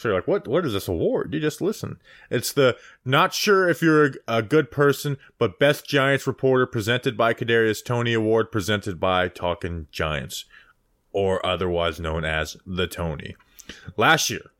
[0.00, 0.48] So you're like, what?
[0.48, 1.34] What is this award?
[1.34, 1.98] You just listen.
[2.30, 7.18] It's the not sure if you're a, a good person, but best Giants reporter presented
[7.18, 10.46] by Kadarius Toney Award presented by Talking Giants,
[11.12, 13.36] or otherwise known as the Toney.
[13.98, 14.52] Last year,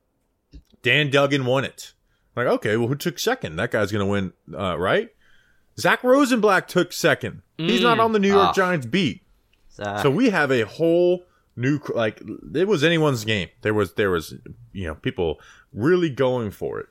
[0.83, 1.93] Dan Duggan won it.
[2.35, 3.55] Like, okay, well, who took second?
[3.55, 5.09] That guy's gonna win, uh, right?
[5.79, 7.41] Zach Rosenblatt took second.
[7.57, 8.53] He's not on the New York Ah.
[8.53, 9.23] Giants beat.
[9.73, 10.03] Zach.
[10.03, 11.23] So we have a whole
[11.55, 12.21] new like
[12.55, 13.49] it was anyone's game.
[13.61, 14.33] There was there was
[14.71, 15.39] you know people
[15.73, 16.87] really going for it.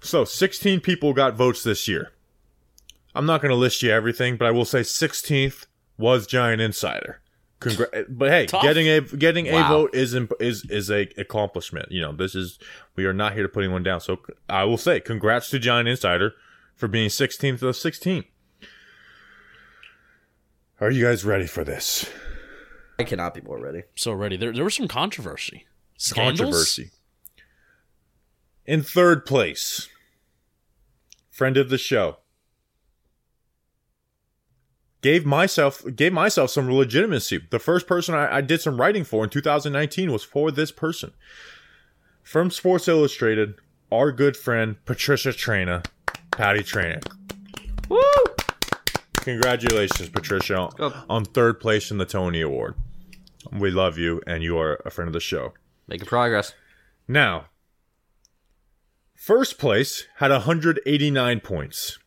[0.00, 2.12] So 16 people got votes this year.
[3.14, 5.66] I'm not going to list you everything, but I will say 16th
[5.98, 7.20] was Giant Insider.
[7.60, 8.62] Congra- but hey, Tough.
[8.62, 11.92] getting a getting a vote is is is a accomplishment.
[11.92, 12.58] You know, this is
[12.96, 14.00] we are not here to put anyone down.
[14.00, 14.18] So
[14.48, 16.34] I will say, congrats to Giant Insider
[16.74, 18.24] for being 16th of 16.
[20.80, 22.10] Are you guys ready for this
[23.02, 23.82] I cannot be more ready.
[23.96, 24.36] So ready.
[24.36, 25.66] There, there was some controversy.
[25.96, 26.38] Scandals?
[26.38, 26.90] controversy?
[28.64, 29.88] In third place,
[31.28, 32.18] friend of the show,
[35.00, 37.40] gave myself gave myself some legitimacy.
[37.50, 41.12] The first person I, I did some writing for in 2019 was for this person.
[42.22, 43.56] From Sports Illustrated,
[43.90, 45.84] our good friend Patricia Traina,
[46.30, 47.04] Patty Traina.
[47.88, 48.00] Woo!
[49.14, 50.68] Congratulations, Patricia,
[51.10, 52.76] on third place in the Toney Award.
[53.50, 55.54] We love you, and you are a friend of the show.
[55.88, 56.54] Making progress.
[57.08, 57.46] Now,
[59.14, 61.98] first place had 189 points.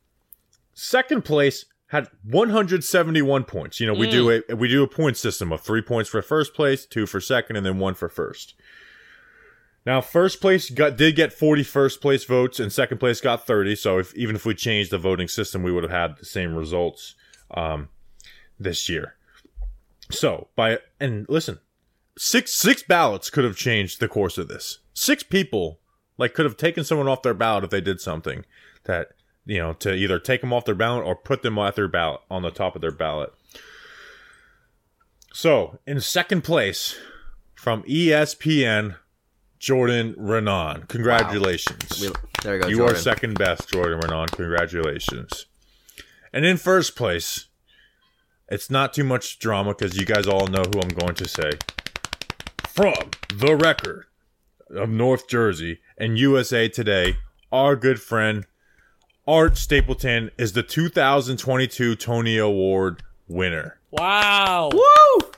[0.74, 3.80] Second place had 171 points.
[3.80, 6.54] You know, we do a we do a point system of 3 points for first
[6.54, 8.56] place, 2 for second and then 1 for first.
[9.86, 13.76] Now, first place got did get 40 first place votes and second place got 30,
[13.76, 16.56] so if even if we changed the voting system, we would have had the same
[16.56, 17.16] results
[17.52, 17.90] um
[18.60, 19.16] this year.
[20.18, 21.60] So, by and listen,
[22.18, 24.80] six six ballots could have changed the course of this.
[24.94, 25.80] Six people
[26.18, 28.46] like could have taken someone off their ballot if they did something
[28.86, 29.10] that
[29.46, 32.22] you know to either take them off their ballot or put them off their ballot
[32.30, 33.34] on the top of their ballot.
[35.34, 36.98] So in second place
[37.56, 38.96] from ESPN,
[39.60, 40.88] Jordan Raanan.
[40.88, 42.00] Congratulations.
[42.00, 42.10] We,
[42.44, 42.68] there we go.
[42.68, 42.96] You Jordan.
[42.96, 44.32] are second best, Jordan Raanan.
[44.32, 45.48] Congratulations.
[46.32, 47.48] And in first place,
[48.50, 51.52] it's not too much drama because you guys all know who I'm going to say.
[52.68, 52.94] From
[53.34, 54.06] the record
[54.70, 57.18] of North Jersey and USA Today,
[57.52, 58.46] our good friend
[59.28, 63.80] Art Stapleton is the 2022 Toney Award winner.
[63.92, 64.70] Wow.
[64.72, 65.32] Woo!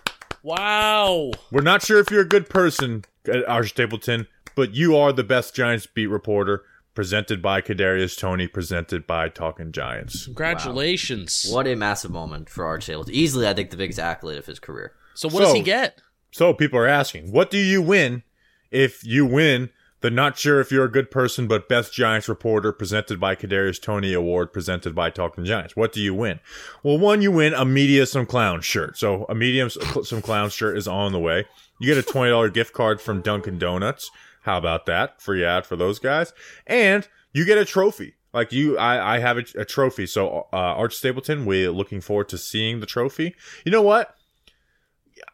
[0.44, 1.32] Wow.
[1.52, 5.24] We're not sure if you're a good person, uh, Art Stapleton, but you are the
[5.24, 6.64] best Giants beat reporter.
[6.98, 10.26] Presented by Kadarius Toney, presented by Talking Giants.
[10.26, 11.46] Congratulations.
[11.48, 13.14] What a massive moment for Art Stapleton.
[13.14, 14.94] Easily, I think, the biggest accolade of his career.
[15.14, 16.02] So what does he get?
[16.32, 18.24] So people are asking, what do you win
[18.72, 19.70] if you win
[20.02, 23.80] the not sure if you're a good person but best Giants reporter presented by Kadarius
[23.80, 25.76] Toney Award presented by Talking Giants?
[25.76, 26.40] What do you win?
[26.82, 28.98] Well, one, you win a media some clown shirt.
[28.98, 31.46] So a medium some clown shirt is on the way.
[31.80, 34.10] You get a twenty dollar gift card from Dunkin' Donuts.
[34.48, 35.22] How about that?
[35.22, 36.32] Free ad for those guys,
[36.66, 38.16] and you get a trophy.
[38.34, 40.06] Like you, I, I have a, a trophy.
[40.06, 43.36] So uh, Art Stapleton, we're looking forward to seeing the trophy.
[43.66, 44.16] You know what?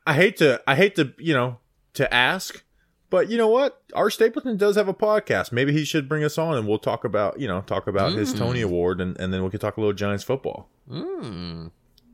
[0.07, 1.59] I hate to I hate to, you know,
[1.93, 2.63] to ask,
[3.11, 3.83] but you know what?
[3.93, 5.51] Art Stapleton does have a podcast.
[5.51, 8.33] Maybe he should bring us on and we'll talk about, you know, talk about his
[8.33, 10.69] Toney Award and, and then we can talk a little Giants football.
[10.89, 11.69] Mm.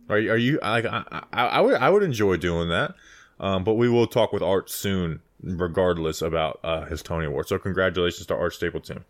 [0.09, 2.95] Are, are you like I, I, I would I would enjoy doing that.
[3.39, 7.47] Um, but we will talk with Art soon, regardless about uh, his Toney Award.
[7.47, 9.06] So congratulations to Art Stapleton.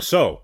[0.00, 0.40] So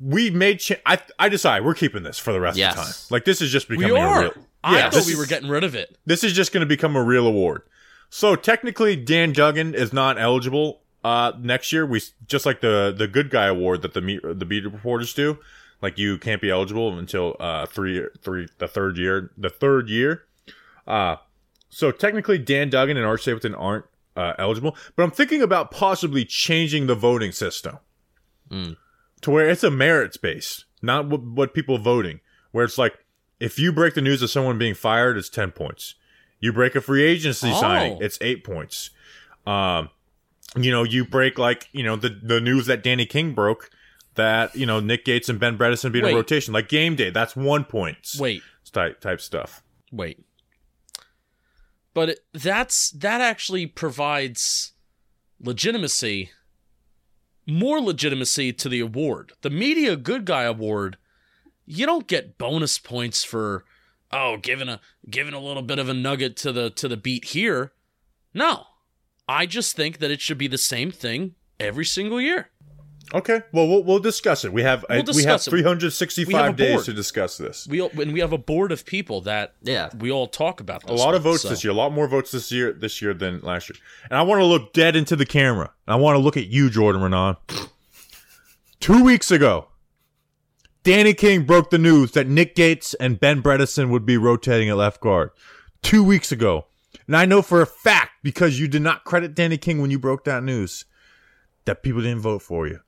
[0.00, 0.60] we made.
[0.60, 2.72] Cha- I I decide we're keeping this for the rest Yes.
[2.72, 2.92] of the time.
[3.10, 4.20] Like this is just We becoming a are.
[4.22, 4.32] real.
[4.64, 5.96] I Yeah, thought we is- were getting rid of it.
[6.06, 7.62] this is just going to become a real award.
[8.10, 11.86] So technically, Dan Duggan is not eligible uh, next year.
[11.86, 15.38] We just like the the good guy award that the meet, the beat reporters do.
[15.80, 20.24] Like you can't be eligible until uh, three three the third year the third year.
[20.86, 21.16] Uh,
[21.68, 23.84] so technically, Dan Duggan and Art Stapleton aren't
[24.16, 24.76] uh, eligible.
[24.96, 27.78] But I'm thinking about possibly changing the voting system
[28.50, 28.76] Mm.
[29.20, 32.20] to where it's a merits based, not what, what people voting.
[32.52, 32.94] Where it's like,
[33.38, 35.94] if you break the news of someone being fired, it's ten points.
[36.40, 37.60] You break a free agency Oh.
[37.60, 38.90] signing, it's eight points.
[39.46, 39.90] Um,
[40.56, 43.70] you know, you break like you know the the news that Danny King broke
[44.14, 46.14] that you know Nick Gates and Ben Bredeson beat a Wait.
[46.14, 47.10] rotation like game day.
[47.10, 47.98] That's one point.
[48.18, 49.62] Wait, type type stuff.
[49.92, 50.18] wait.
[51.98, 54.70] But that's that actually provides
[55.40, 56.30] legitimacy,
[57.44, 59.32] more legitimacy to the award.
[59.40, 60.96] The Media Good Guy Award,
[61.66, 63.64] you don't get bonus points for
[64.12, 64.80] oh giving a
[65.10, 67.72] giving a little bit of a nugget to the to the beat here.
[68.32, 68.66] No.
[69.26, 72.50] I just think that it should be the same thing every single year.
[73.14, 74.52] Okay, well we'll, we'll discuss it.
[74.52, 75.50] We have We'll uh, we have it.
[75.50, 77.66] 365 We have days to discuss this.
[77.66, 79.88] We all, and we have a board of people that Yeah.
[79.98, 80.84] we all talk about.
[80.84, 81.48] a This lot of votes so.
[81.48, 83.76] this year, a lot more votes this year this year than last year.
[84.10, 85.72] And I want to look dead into the camera.
[85.86, 87.36] And I want to look at you, Jordan Raanan.
[88.80, 89.68] Two weeks ago,
[90.82, 94.76] Danny King broke the news that Nick Gates and Ben Bredeson would be rotating at
[94.76, 95.30] left guard.
[95.82, 96.66] Two weeks ago.
[97.06, 99.98] And I know for a fact, because you did not credit Danny King when you
[99.98, 100.84] broke that news,
[101.64, 102.80] that people didn't vote for you.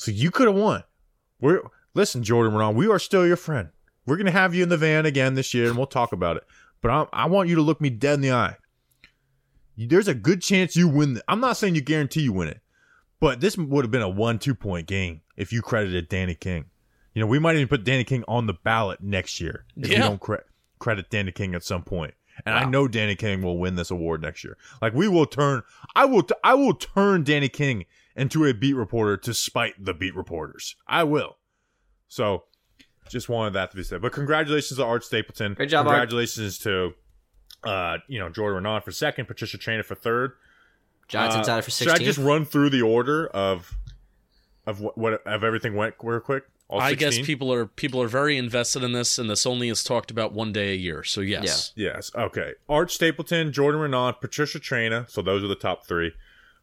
[0.00, 0.82] So you could have won.
[1.42, 1.60] We're
[1.92, 3.68] listen, Jordan Raanan, we are still your friend.
[4.06, 6.44] We're gonna have you in the van again this year, and we'll talk about it.
[6.80, 8.56] but I, I want you to look me dead in the eye.
[9.76, 11.10] There's a good chance you win.
[11.10, 12.60] th- I'm not saying you guarantee you win it,
[13.20, 16.64] but this would have been a one two point game if you credited Danny King.
[17.12, 19.96] You know, we might even put Danny King on the ballot next year if we
[19.96, 20.46] don't cre-
[20.78, 22.14] credit Danny King at some point.
[22.46, 24.56] And I know Danny King will win this award next year.
[24.80, 25.62] Like we will turn,
[25.94, 27.84] I will, t- I will turn Danny King
[28.16, 30.76] into a beat reporter to spite the beat reporters.
[30.86, 31.36] I will.
[32.08, 32.44] So,
[33.08, 34.02] just wanted that to be said.
[34.02, 35.54] But congratulations to Art Stapleton.
[35.54, 35.94] Great job, Art.
[35.94, 36.94] Congratulations to,
[37.64, 40.32] uh, you know, Jordan Raanan for second, Patricia Traina for third.
[41.08, 43.76] Giants Uh, inside for Should I just run through the order of
[44.66, 46.44] of what, what of everything went real quick?
[46.72, 50.12] I guess people are people are very invested in this, and this only is talked
[50.12, 51.02] about one day a year.
[51.02, 52.12] So yes, Yes.
[52.14, 52.52] Okay.
[52.68, 55.10] Art Stapleton, Jordan Raanan, Patricia Traina.
[55.10, 56.12] So those are the top three.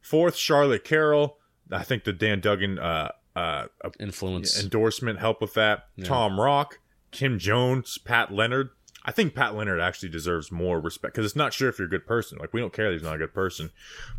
[0.08, 1.38] Fourth, Charlotte Carroll.
[1.70, 3.66] I think the Dan Duggan uh, uh,
[4.00, 4.62] influence.
[4.62, 5.88] endorsement helped with that.
[6.04, 6.80] Tom Rock,
[7.12, 8.70] Kim Jones, Pat Leonard.
[9.04, 11.92] I think Pat Leonard actually deserves more respect because it's not sure if you're a
[11.92, 12.38] good person.
[12.38, 13.72] Like we don't care that he's not a good person.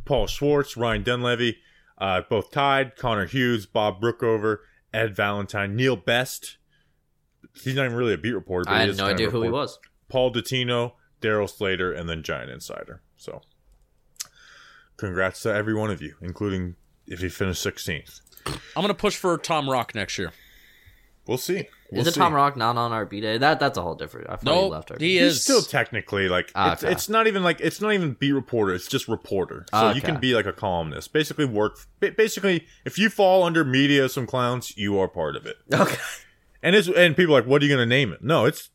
[0.05, 1.59] Paul Schwartz, Ryan Dunleavy,
[1.99, 2.97] uh, both tied.
[2.97, 4.59] Connor Hughes, Bob Brookover,
[4.93, 6.59] Ed Valentine, Neil Best.
[7.63, 8.65] He's not even really a beat reporter.
[8.67, 9.79] But I had no idea who he was.
[10.09, 13.03] Paul Dottino, Darryl Slater, and then Giant Insider.
[13.17, 13.43] So,
[14.99, 18.21] congrats to every one of you, including if you finish 16th.
[18.47, 20.33] I'm gonna push for Tom Rock next year.
[21.27, 21.69] We'll see.
[21.91, 22.21] We'll Is it see.
[22.21, 23.37] Tom Rock not on our B day?
[23.37, 24.29] That that's a whole different.
[24.31, 26.93] I thought No, he left our he is still technically like Ah, it's, okay.
[26.93, 28.75] it's not even like it's not even beat reporter.
[28.75, 29.67] It's just reporter.
[29.71, 30.01] So you Okay.
[30.01, 31.13] can be like a columnist.
[31.13, 31.79] Basically, work.
[32.01, 35.57] Basically, if you fall under media, some clowns, you are part of it.
[35.73, 35.97] Okay.
[36.63, 38.23] And it's and people are like, what are you going to name it?
[38.23, 38.71] No, it's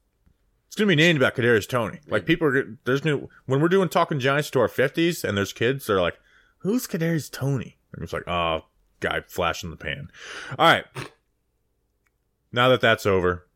[0.73, 1.99] it's going to be named about Kadarius Toney.
[2.07, 5.53] Like people are there's new when we're doing talking Giants to our fifties, and there's
[5.53, 5.85] kids.
[5.85, 6.17] They're like,
[6.57, 7.77] who's Kadarius Toney?
[7.93, 8.61] And it's like, oh,
[8.99, 10.07] guy flashing the pan.
[10.57, 10.85] All right.
[12.51, 13.47] Now that that's over,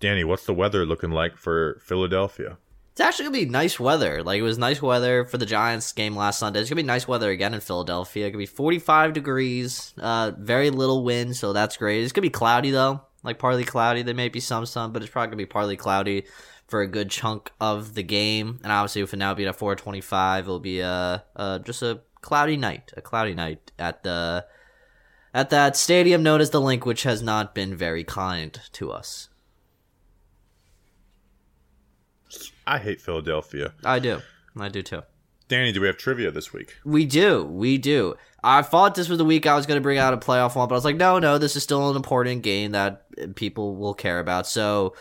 [0.00, 2.56] Danny, what's the weather looking like for Philadelphia?
[2.92, 4.22] It's actually gonna be nice weather.
[4.22, 6.60] Like it was nice weather for the Giants game last Sunday.
[6.60, 8.24] It's gonna be nice weather again in Philadelphia.
[8.24, 12.04] It's gonna be 45 degrees, uh, very little wind, so that's great.
[12.04, 14.02] It's gonna be cloudy though, like partly cloudy.
[14.02, 16.24] There may be some sun, but it's probably gonna be partly cloudy
[16.66, 18.60] for a good chunk of the game.
[18.62, 22.56] And obviously, if it now be at 425, it'll be a, uh just a cloudy
[22.56, 24.46] night, a cloudy night at the
[25.34, 29.28] at that stadium known as the Linc, which has not been very kind to us.
[32.66, 33.72] I hate Philadelphia.
[33.84, 34.20] I do,
[34.58, 35.02] I do too.
[35.48, 36.76] Danny, do we have trivia this week?
[36.84, 37.42] We do.
[37.44, 38.14] We do.
[38.44, 40.68] I thought this was the week I was going to bring out a playoff one,
[40.68, 43.94] but I was like, no, no, this is still an important game that people will
[43.94, 44.46] care about.
[44.46, 44.94] So,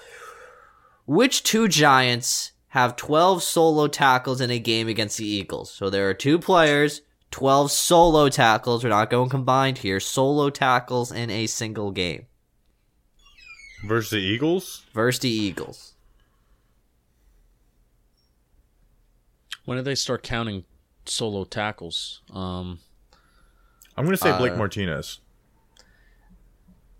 [1.06, 5.72] which two Giants have 12 solo tackles in a game against the Eagles?
[5.72, 8.84] So, there are two players, 12 solo tackles.
[8.84, 10.00] We're not going combined here.
[10.00, 12.26] Solo tackles in a single game
[13.86, 14.86] Versus the Eagles?
[14.94, 15.94] versus the Eagles.
[19.68, 20.64] When did they start counting
[21.06, 22.22] solo tackles?
[22.32, 22.80] Um,
[23.98, 25.20] I'm going to say Blake Uh, Martinez.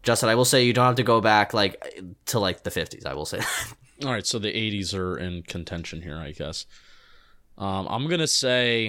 [0.04, 1.82] Justin, I will say you don't have to go back like
[2.26, 3.06] to like the 50s.
[3.06, 3.40] I will say
[4.04, 6.66] all right, so the 80s are in contention here, I guess.
[7.58, 8.88] Um, I'm gonna say.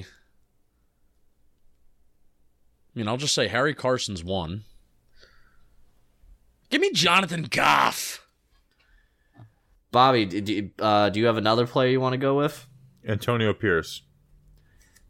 [2.95, 4.65] I mean, I'll just say Harry Carson's one.
[6.69, 8.27] Give me Jonathan Goff.
[9.93, 12.67] Bobby, do, do, uh, do you have another player you want to go with?
[13.09, 14.03] Antonio Pierce.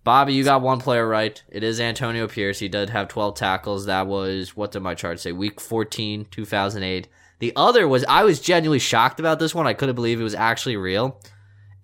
[0.05, 1.43] Bobby, you got one player right.
[1.51, 2.61] It is Antonio Pierce.
[2.61, 3.87] He did have 12 tackles.
[3.87, 5.33] That was, what did my chart say?
[5.33, 7.09] Week 14, 2008.
[7.41, 9.67] The other was, I was genuinely shocked about this one.
[9.67, 11.21] I couldn't believe it was actually real.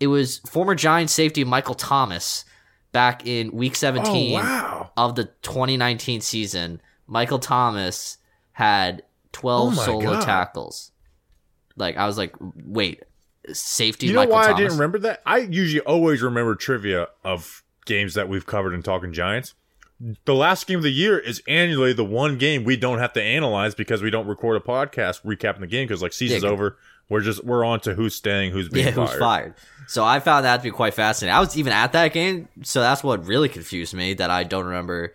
[0.00, 2.44] It was former Giants safety Michael Thomas
[2.92, 4.90] back in week 17 Oh, wow.
[4.96, 6.80] of the 2019 season.
[7.06, 8.18] Michael Thomas
[8.52, 10.22] had 12 Oh solo God.
[10.24, 10.92] tackles.
[11.76, 13.02] Like, I was like, wait,
[13.52, 14.54] safety You know Michael why Thomas?
[14.56, 15.22] I didn't remember that?
[15.26, 19.54] I usually always remember trivia of games that we've covered in Talking Giants.
[20.24, 23.22] The last game of the year is annually the one game we don't have to
[23.22, 26.50] analyze because we don't record a podcast recapping the game because like season's Yeah.
[26.50, 26.76] over.
[27.08, 29.08] We're just we're on to who's staying, who's being yeah, fired.
[29.10, 29.54] who's fired.
[29.86, 31.34] So I found that to be quite fascinating.
[31.36, 34.64] I was even at that game, so that's what really confused me that I don't
[34.64, 35.12] remember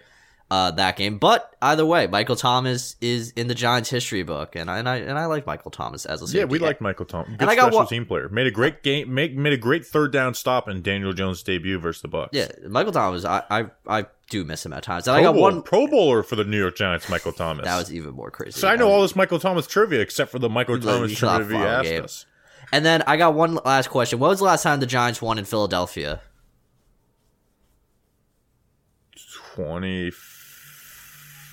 [0.51, 1.17] uh, that game.
[1.19, 4.95] But either way, Michael Thomas is in the Giants history book, and I and I,
[4.97, 6.37] and I like Michael Thomas as a.
[6.37, 7.29] Yeah, we like Michael Thomas.
[7.37, 8.29] Good I got special team player.
[8.29, 9.13] Made a great game.
[9.13, 12.29] Make made a great third down stop in Daniel Jones' debut versus the Bucs.
[12.31, 13.25] Yeah, Michael Thomas.
[13.25, 15.07] I, I I do miss him at times.
[15.07, 15.61] And Pro, I got Bowl- one.
[15.61, 17.65] Pro Bowler for the New York Giants, Michael Thomas.
[17.65, 18.59] That was even more crazy.
[18.59, 21.15] so I know That all this Michael Thomas trivia except for the Michael Thomas you
[21.15, 22.03] should have trivia you asked game.
[22.03, 22.25] us.
[22.71, 24.19] And then I got one last question.
[24.19, 26.21] What was the last time the Giants won in Philadelphia?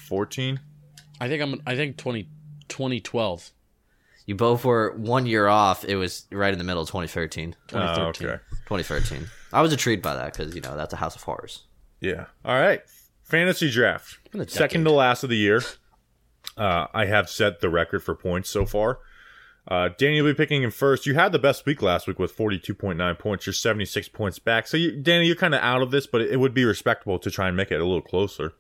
[0.07, 0.61] 2014.
[1.21, 1.63] I think I'm.
[1.67, 2.29] I think 20,
[2.69, 3.51] 2012.
[4.27, 5.85] You both were one year off.
[5.85, 7.55] It was right in the middle, 2013.
[7.73, 8.29] Oh, 2013.
[8.29, 8.43] okay.
[8.67, 9.27] 2013.
[9.53, 11.63] I was intrigued by that because you know that's a House of Horrors.
[12.01, 12.27] Yeah.
[12.45, 12.83] All right.
[13.23, 14.19] Fantasy draft.
[14.49, 15.63] Second to last of the year.
[16.57, 19.01] Uh, I have set the record for points so far.
[19.69, 21.07] Uh, Danny will be picking him first.
[21.07, 23.47] You had the best week last week with 42.9 points.
[23.47, 24.69] You're 76 points back.
[24.69, 27.31] So, you, Danny, you're kind of out of this, but it would be respectable to
[27.33, 28.53] try and make it a little closer.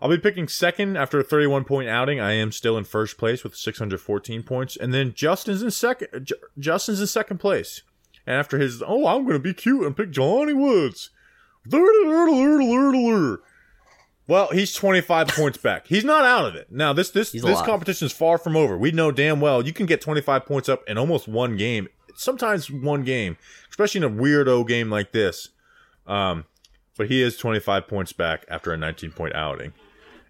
[0.00, 2.20] I'll be picking second after a 31 point outing.
[2.20, 4.76] I am still in first place with 614 points.
[4.76, 6.24] And then Justin's in second.
[6.24, 7.82] J- Justin's in second place.
[8.26, 11.10] And after his, oh, I'm going to be cute and pick Johnny Woods.
[14.28, 15.86] Well, he's 25 points back.
[15.86, 16.70] He's not out of it.
[16.70, 18.78] Now, this this He's this competition is far from over.
[18.78, 21.88] We know damn well you can get 25 points up in almost one game.
[22.14, 23.36] Sometimes one game,
[23.70, 25.48] especially in a weirdo game like this.
[26.06, 26.44] Um,
[26.96, 29.72] but he is 25 points back after a 19 point outing.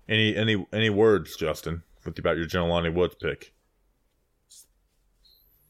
[0.08, 3.52] Any any any words, Justin, with about your Jelani Woods pick?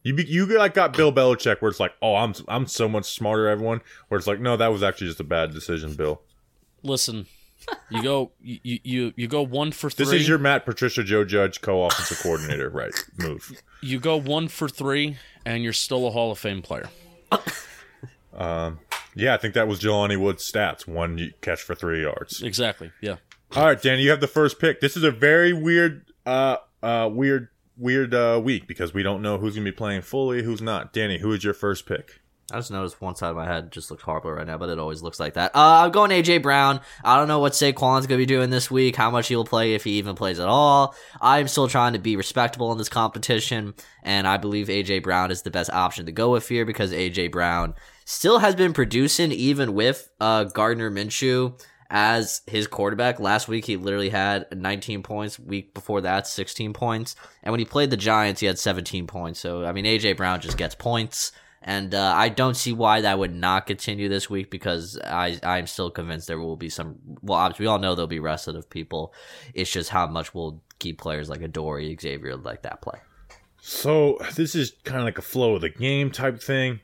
[0.02, 3.04] You be, you like got Bill Belichick where it's like, oh, I'm I'm so much
[3.04, 3.82] smarter, everyone.
[4.08, 6.22] Where it's like, no, that was actually just a bad decision, Bill.
[6.82, 7.26] Listen,
[7.90, 10.06] you go you, you you go one for three.
[10.06, 12.92] This is your Matt Patricia Joe Judge co-offensive coordinator, right?
[13.16, 13.62] Move.
[13.80, 16.88] you go one for three, and you're still a Hall of Fame player.
[18.34, 18.80] Um,
[19.14, 22.42] Yeah, I think that was Jelani Wood's stats: one catch for three yards.
[22.42, 22.92] Exactly.
[23.00, 23.16] Yeah.
[23.54, 24.80] All right, Danny, you have the first pick.
[24.80, 29.36] This is a very weird, uh, uh, weird, weird uh, week because we don't know
[29.36, 30.92] who's gonna be playing fully, who's not.
[30.92, 32.22] Danny, who is your first pick?
[32.52, 34.78] I just noticed one side of my head just looks horrible right now, but it
[34.78, 35.54] always looks like that.
[35.54, 36.80] Uh, I'm going AJ Brown.
[37.02, 39.74] I don't know what Saquon's going to be doing this week, how much he'll play,
[39.74, 40.94] if he even plays at all.
[41.20, 45.42] I'm still trying to be respectable in this competition, and I believe AJ Brown is
[45.42, 47.74] the best option to go with here because AJ Brown
[48.04, 53.20] still has been producing even with uh, Gardner Minshew as his quarterback.
[53.20, 55.38] Last week he literally had 19 points.
[55.38, 57.14] Week before that, 16 points.
[57.42, 59.40] And when he played the Giants, he had 17 points.
[59.40, 61.32] So I mean, AJ Brown just gets points.
[61.64, 65.68] And uh, I don't see why that would not continue this week because I I'm
[65.68, 66.96] still convinced there will be some.
[67.22, 69.14] Well, obviously we all know there'll be rested of people.
[69.54, 72.98] It's just how much will keep players like Adoree, Xavier like that play.
[73.60, 76.80] So this is kind of like a flow of the game type thing.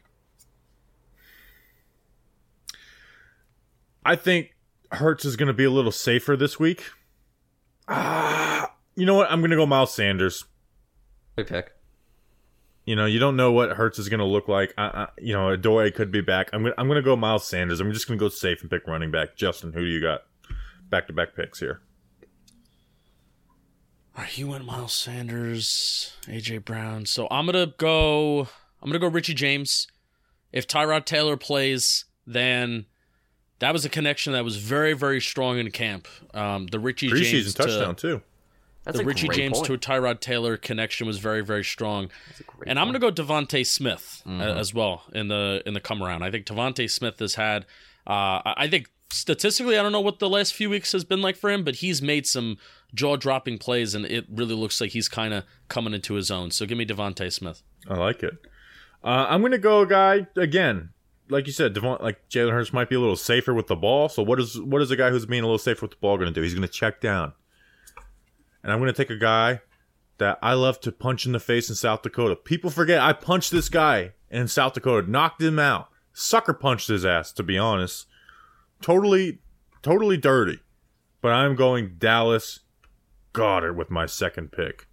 [4.08, 4.56] I think
[4.90, 6.82] Hurts is going to be a little safer this week.
[7.88, 9.30] Ah, you know what?
[9.30, 10.46] I'm going to go Miles Sanders.
[11.36, 11.72] Good pick.
[12.86, 14.72] You know, you don't know what Hurts is going to look like.
[14.78, 16.48] I, I, you know, Adoy could be back.
[16.54, 17.80] I'm gonna, I'm going to go Miles Sanders.
[17.80, 19.36] I'm just going to go safe and pick running back.
[19.36, 20.22] Justin, who do you got?
[20.88, 21.82] Back to back picks here.
[24.16, 27.04] All right, you went Miles Sanders, AJ Brown.
[27.04, 28.48] So I'm gonna go.
[28.82, 29.86] I'm gonna go Richie James.
[30.50, 32.86] If Tyrod Taylor plays, then
[33.60, 36.06] that was a connection that was very, very strong in camp.
[36.34, 38.22] Um, the Richie Preseason James touchdown to, too.
[38.84, 39.66] That's the a Richie great James point.
[39.66, 42.10] to Tyrod Taylor connection was very, very strong.
[42.28, 44.56] That's a And I'm going to go DeVonta Smith uh, Mhm.
[44.58, 46.22] as well in the in the come around.
[46.22, 47.64] I think DeVonta Smith has had.
[48.06, 51.20] Uh, I I think statistically, I don't know what the last few weeks has been
[51.20, 52.56] like for him, but he's made some
[52.94, 56.50] jaw dropping plays, and it really looks like he's kind of coming into his own.
[56.50, 57.62] So give me DeVonta Smith.
[57.88, 58.34] I like it.
[59.04, 60.90] Uh, I'm going to go a guy again.
[61.30, 64.08] Like you said, Devon, like Jalen Hurts might be a little safer with the ball.
[64.08, 66.16] So what is what is a guy who's being a little safer with the ball
[66.16, 66.42] going to do?
[66.42, 67.32] He's going to check down,
[68.62, 69.60] and I'm going to take a guy
[70.18, 72.36] that I love to punch in the face in South Dakota.
[72.36, 77.04] People forget I punched this guy in South Dakota, knocked him out, sucker punched his
[77.04, 77.32] ass.
[77.32, 78.06] To be honest,
[78.80, 79.40] totally,
[79.82, 80.60] totally dirty.
[81.20, 82.60] But I'm going Dallas
[83.32, 84.86] Goedert with my second pick.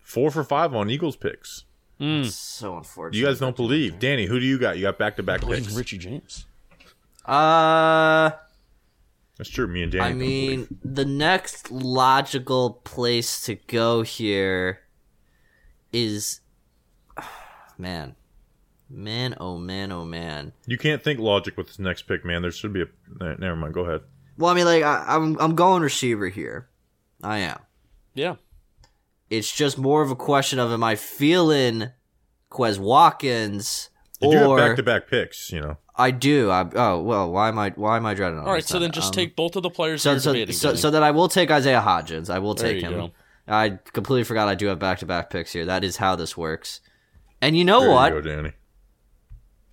[0.00, 1.64] Four for five on Eagles picks.
[2.02, 2.26] Mm.
[2.30, 3.18] so unfortunate.
[3.18, 3.98] You guys don't that you believe.
[4.00, 4.76] Danny, who do you got?
[4.76, 5.72] You got back to back picks.
[5.72, 6.46] Richie James.
[7.24, 8.30] Uh,
[9.38, 9.68] That's true.
[9.68, 10.04] Me and Danny.
[10.04, 14.80] I don't mean, the next logical place to go here
[15.92, 16.40] is,
[17.78, 18.16] man,
[18.90, 20.52] man, oh man, oh man.
[20.66, 22.42] you can't think logic with this next pick, man.
[22.42, 22.86] There should be a.
[23.20, 23.74] eh, Never mind.
[23.74, 24.00] Go ahead.
[24.38, 26.68] Well, I mean, like I, I'm, I'm going receiver here.
[27.22, 27.60] I am.
[28.14, 28.36] Yeah.
[29.32, 31.88] It's just more of a question of am I feeling
[32.50, 33.88] Quez Watkins
[34.20, 35.50] You do have or back to back picks.
[35.50, 35.76] You know.
[35.96, 36.50] I do.
[36.50, 38.38] I, oh well, why am I why am I dreading?
[38.38, 38.64] on All right.
[38.64, 40.54] So then just Um, take both of the players so so debating.
[40.54, 42.28] so, so that I will take Isaiah Hodgins.
[42.28, 42.92] I will There take him.
[42.92, 43.10] go.
[43.48, 45.64] I completely forgot I do have back to back picks here.
[45.64, 46.80] That is how this works.
[47.40, 48.12] And you know There what?
[48.14, 48.52] you go, Danny.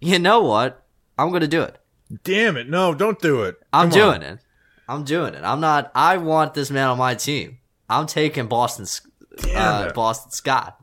[0.02, 0.86] You know what?
[1.18, 1.78] I'm gonna do it.
[2.24, 2.70] Damn it!
[2.70, 3.58] No, don't do it.
[3.74, 4.20] I'm Come on.
[4.20, 4.40] doing it.
[4.88, 5.44] I'm doing it.
[5.44, 5.92] I'm not.
[5.94, 7.58] I want this man on my team.
[7.90, 8.86] I'm taking Boston.
[9.56, 9.92] Uh.
[9.94, 10.80] Boston Scott.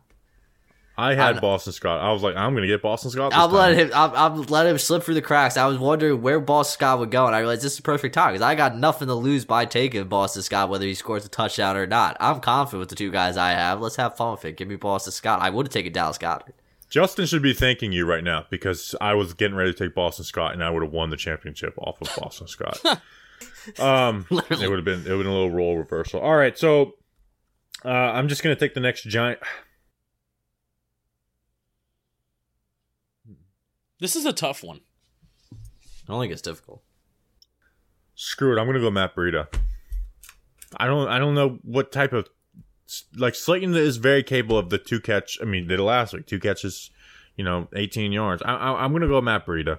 [0.98, 1.40] I had know.
[1.42, 2.00] Boston Scott.
[2.00, 3.32] I was like, I'm gonna get Boston Scott.
[3.34, 3.90] I'm letting him.
[3.94, 5.58] I'm, I'm letting him slip through the cracks.
[5.58, 8.14] I was wondering where Boston Scott would go, and I realized this is the perfect
[8.14, 11.28] time because I got nothing to lose by taking Boston Scott, whether he scores a
[11.28, 12.16] touchdown or not.
[12.18, 13.80] I'm confident with the two guys I have.
[13.80, 14.56] Let's have fun with it.
[14.56, 15.42] Give me Boston Scott.
[15.42, 16.54] I would have taken Dallas Goedert.
[16.88, 20.24] Justin should be thanking you right now because I was getting ready to take Boston
[20.24, 22.78] Scott and I would have won the championship off of Boston Scott.
[23.80, 26.20] um, it would have been it would have been a little role reversal.
[26.20, 26.94] All right, so
[27.86, 29.38] uh, I'm just gonna take the next giant.
[34.00, 34.80] This is a tough one.
[35.52, 36.82] I don't think it's difficult.
[38.16, 39.46] Screw it, I'm gonna go Matt Breida.
[40.76, 42.28] I don't I don't know what type of
[43.16, 45.38] like Slayton is very capable of the two catch.
[45.40, 46.90] I mean, did it last week two catches,
[47.36, 48.42] you know, 18 yards.
[48.42, 49.78] I, I, I'm gonna go Matt Breida.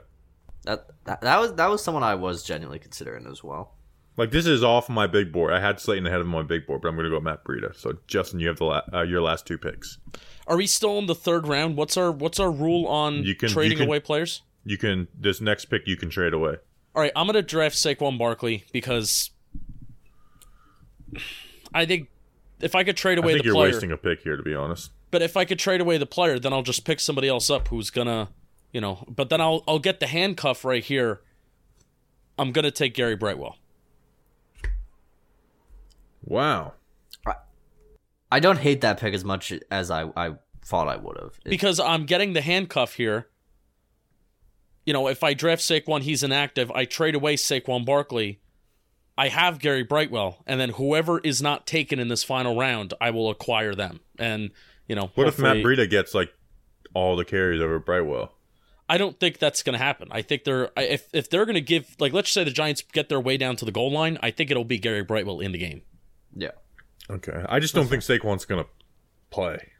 [0.64, 3.77] That, that that was that was someone I was genuinely considering as well.
[4.18, 5.54] Like this is off my big board.
[5.54, 7.76] I had Slayton ahead of my big board, but I'm going to go Matt Breida.
[7.76, 10.00] So Justin, you have the la- uh, your last two picks.
[10.48, 11.78] Are we still in the third round?
[11.78, 14.42] What's our what's our rule on You can- you trading can- away players?
[14.66, 16.56] You can this next pick you can trade away.
[16.96, 19.30] All right, I'm gonna draft Saquon Barkley because
[21.74, 22.10] I think
[22.60, 24.44] if I could trade I away think the you're player, wasting a pick here, to
[24.44, 24.92] be honest.
[25.12, 27.68] but if I could trade away the player, then I'll just pick somebody else up
[27.68, 28.30] who's gonna,
[28.72, 29.06] you know.
[29.08, 31.22] But then I'll I'll get the handcuff right here.
[32.40, 33.58] I'm gonna take Gary Brightwell.
[36.28, 36.74] Wow.
[38.30, 40.34] I don't hate that pick as much as I I
[40.66, 41.40] thought I would have.
[41.46, 43.28] because I'm getting the handcuff here.
[44.86, 46.70] You know, if I draft Saquon, he's inactive.
[46.72, 48.40] I trade away Saquon Barkley.
[49.18, 53.10] I have Gary Brightwell, and then whoever is not taken in this final round, I
[53.12, 54.02] will acquire them.
[54.20, 54.52] And
[54.88, 56.34] you know, What if Matt hopefully- Breida gets like
[56.94, 58.34] all the carries over Brightwell?
[58.90, 60.08] I don't think that's going to happen.
[60.12, 63.08] I think they're if if they're going to give like let's say the Giants get
[63.10, 65.58] their way down to the goal line, I think it'll be Gary Brightwell in the
[65.58, 65.82] game.
[66.38, 66.52] Yeah.
[67.10, 68.70] Okay, I just don't think Saquon's going to
[69.30, 69.72] play.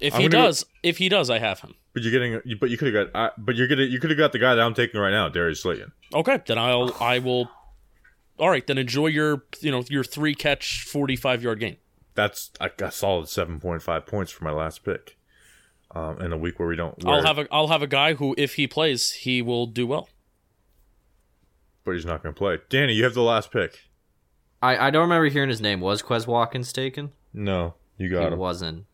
[0.00, 1.74] If I'm he gonna go- does, if he does, I have him.
[1.92, 4.10] But you're getting, you- but you could have got, I, but you're gonna, you could
[4.10, 5.92] have got the guy that I'm taking right now, Darius Slayton.
[6.14, 7.50] Okay, then I'll I will.
[8.38, 11.76] All right, then enjoy your you know your three catch forty five yard game.
[12.14, 15.16] That's a, a solid seven point five points for my last pick.
[15.92, 18.14] Um, in a week where we don't, where, I'll have a I'll have a guy
[18.14, 20.08] who, if he plays, he will do well.
[21.84, 22.58] but he's not going to play.
[22.68, 23.89] Danny, you have the last pick.
[24.62, 25.80] I I don't remember hearing his name.
[25.80, 27.10] Was Quez Watkins taken?
[27.32, 28.38] No, you He got him.
[28.38, 28.86] wasn't.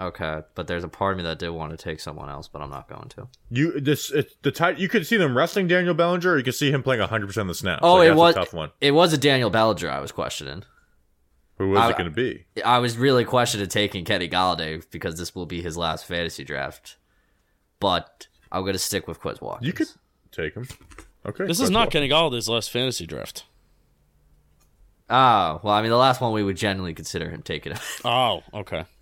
[0.00, 2.62] Okay, but there's a part of me that did want to take someone else, but
[2.62, 3.26] I'm not going to.
[3.50, 4.78] You this it, the tight.
[4.78, 7.42] You could see them wrestling Daniel Bellinger, or you could see him playing 100 percent
[7.42, 7.80] of the snaps.
[7.82, 8.70] Oh, Like, it was a tough one.
[8.80, 10.62] It was a Daniel Bellinger I was questioning.
[11.58, 12.44] Who was I- it going to be?
[12.64, 16.96] I was really questioning taking Kenny Golladay because this will be his last fantasy draft.
[17.80, 19.66] But I'm gonna stick with Quez Watkins.
[19.66, 19.88] You could
[20.30, 20.66] take him.
[21.26, 21.90] Okay, This is not Paul.
[21.90, 23.44] Kenny Golladay's last fantasy draft.
[25.10, 27.72] Oh, well, I mean, the last one we would generally consider him taking.
[27.72, 27.80] It.
[28.04, 28.84] oh, okay.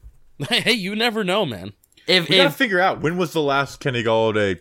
[0.49, 1.73] Hey, you never know, man.
[2.07, 4.61] if We gotta figure out when was the last Kenny Golladay.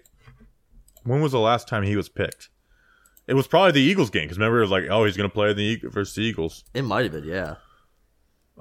[1.04, 2.50] When was the last time he was picked?
[3.28, 5.34] It was probably the Eagles game because remember it was like, oh, he's going to
[5.34, 6.64] play the Eag- versus the Eagles.
[6.74, 7.56] it might have been, yeah.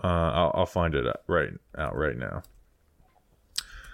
[0.03, 2.43] Uh, I'll, I'll find it out right out right now.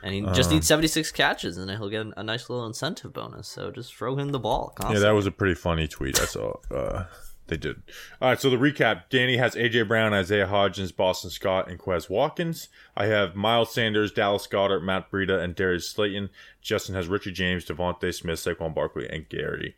[0.02, 0.32] And he Uh.
[0.32, 3.48] just needs 76 catches, and he'll get a nice little incentive bonus.
[3.48, 4.74] So just throw him the ball.
[4.90, 6.18] Yeah, that was a pretty funny tweet.
[6.20, 6.54] I saw.
[6.70, 7.04] Uh,
[7.50, 7.82] they did.
[8.22, 12.08] All right, so the recap: Danny has AJ Brown, Isaiah Hodgins, Boston Scott, and Quez
[12.08, 12.68] Watkins.
[12.96, 16.30] I have Miles Sanders, Dallas Goedert, Matt Breida, and Darius Slayton.
[16.62, 19.76] Justin has Richie James, DeVonta Smith, Saquon Barkley, and Gary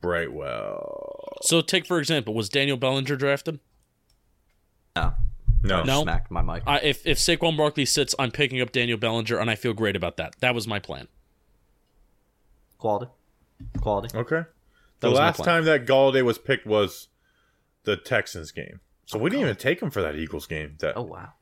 [0.00, 1.38] Brightwell.
[1.42, 3.60] So take for example, was Daniel Bellinger drafted?
[4.96, 5.14] no.
[5.62, 6.02] No, No.
[6.02, 6.62] Smacked my mic.
[6.66, 9.96] I, if if Saquon Barkley sits, I'm picking up Daniel Bellinger, and I feel great
[9.96, 10.34] about that.
[10.40, 11.08] That was my plan.
[12.78, 13.10] Quality.
[13.80, 14.16] Quality.
[14.16, 14.42] Okay.
[15.00, 17.08] The last time that Golladay was picked was
[17.84, 18.80] the Texans game.
[19.06, 20.76] So oh, we didn't even take him for that Eagles game.
[20.80, 21.32] That Oh, wow.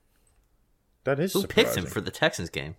[1.04, 2.74] that is Who picked him for the Texans game?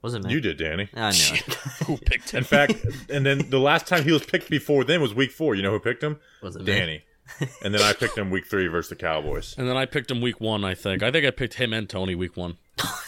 [0.00, 0.32] Wasn't me.
[0.32, 0.88] You did, Danny.
[0.94, 1.36] I know.
[1.86, 2.38] Who picked him?
[2.38, 2.74] In fact,
[3.08, 5.54] and then the last time he was picked before then was week four.
[5.54, 6.18] You know who picked him?
[6.42, 6.64] Was it?
[6.64, 7.04] Danny.
[7.62, 9.54] and then I picked him week three versus the Cowboys.
[9.56, 10.64] And then I picked him week one.
[10.64, 11.02] I think.
[11.02, 12.56] I think I picked him and Tony week one.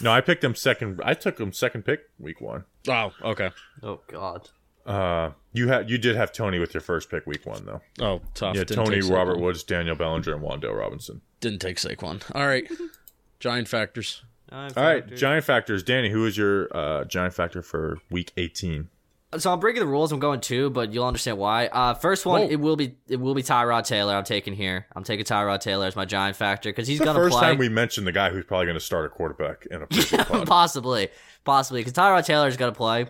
[0.01, 1.01] No, I picked him second.
[1.03, 2.63] I took him second pick week one.
[2.87, 3.51] Oh, okay.
[3.83, 4.49] Oh, God.
[4.85, 7.81] Uh, you had you did have Tony with your first pick week one though.
[7.99, 8.55] Oh, tough.
[8.55, 9.41] Yeah, Didn't Tony, Robert Saquon.
[9.41, 11.21] Woods, Daniel Bellinger, and Wan'Dale Robinson.
[11.39, 12.21] Didn't take Saquon.
[12.35, 12.69] All right.
[13.39, 14.23] Giant factors.
[14.51, 15.83] All right, giant factors.
[15.83, 18.89] Danny, who is your uh, giant factor for week eighteen?
[19.37, 20.11] So I'm breaking the rules.
[20.11, 21.67] I'm going two, but you'll understand why.
[21.67, 22.47] Uh, first one, Whoa.
[22.47, 24.13] it will be it will be Tyrod Taylor.
[24.13, 24.85] I'm taking here.
[24.95, 27.29] I'm taking Tyrod Taylor as my giant factor because he's gonna play.
[27.29, 29.87] first time we mentioned the guy who's probably going to start a quarterback in a
[30.45, 31.09] possibly,
[31.43, 33.07] possibly because Tyrod Taylor is gonna play.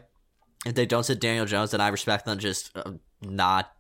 [0.66, 3.72] If they don't sit Daniel Jones, then I respect them just uh, not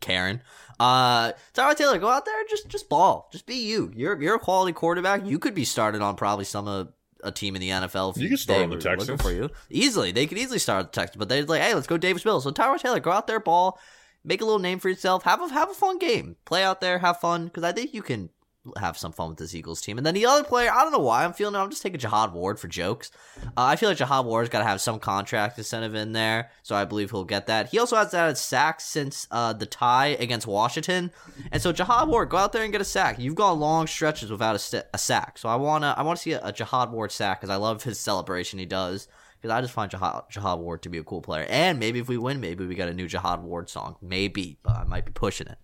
[0.00, 0.40] caring.
[0.80, 3.92] Uh, Tyrod Taylor, go out there and just just ball, just be you.
[3.94, 5.24] You're you're a quality quarterback.
[5.24, 6.88] You could be started on probably some of
[7.22, 8.16] a team in the NFL.
[8.16, 9.22] You could start on the Texans.
[9.22, 10.10] for you easily.
[10.10, 12.42] They could easily start on the Texans, but they're like, hey, let's go Davis Mills.
[12.42, 13.78] So Tyrod Taylor, go out there, ball,
[14.24, 16.98] make a little name for yourself, have a have a fun game, play out there,
[16.98, 18.30] have fun, because I think you can
[18.76, 19.98] have some fun with this Eagles team.
[19.98, 21.58] And then the other player, I don't know why I'm feeling it.
[21.58, 23.10] I'm just taking Jihad Ward for jokes.
[23.44, 26.76] Uh, I feel like Jihad Ward's got to have some contract incentive in there, so
[26.76, 27.70] I believe he'll get that.
[27.70, 31.10] He also has that sack since uh, the tie against Washington,
[31.50, 33.18] and so Jihad Ward, go out there and get a sack.
[33.18, 36.22] You've gone long stretches without a, st- a sack, so I wanna I want to
[36.22, 39.08] see a, a Jihad Ward sack because I love his celebration he does.
[39.40, 42.06] Because I just find Jihad, Jihad Ward to be a cool player, and maybe if
[42.06, 45.10] we win, maybe we got a new Jihad Ward song, maybe, but I might be
[45.10, 45.58] pushing it.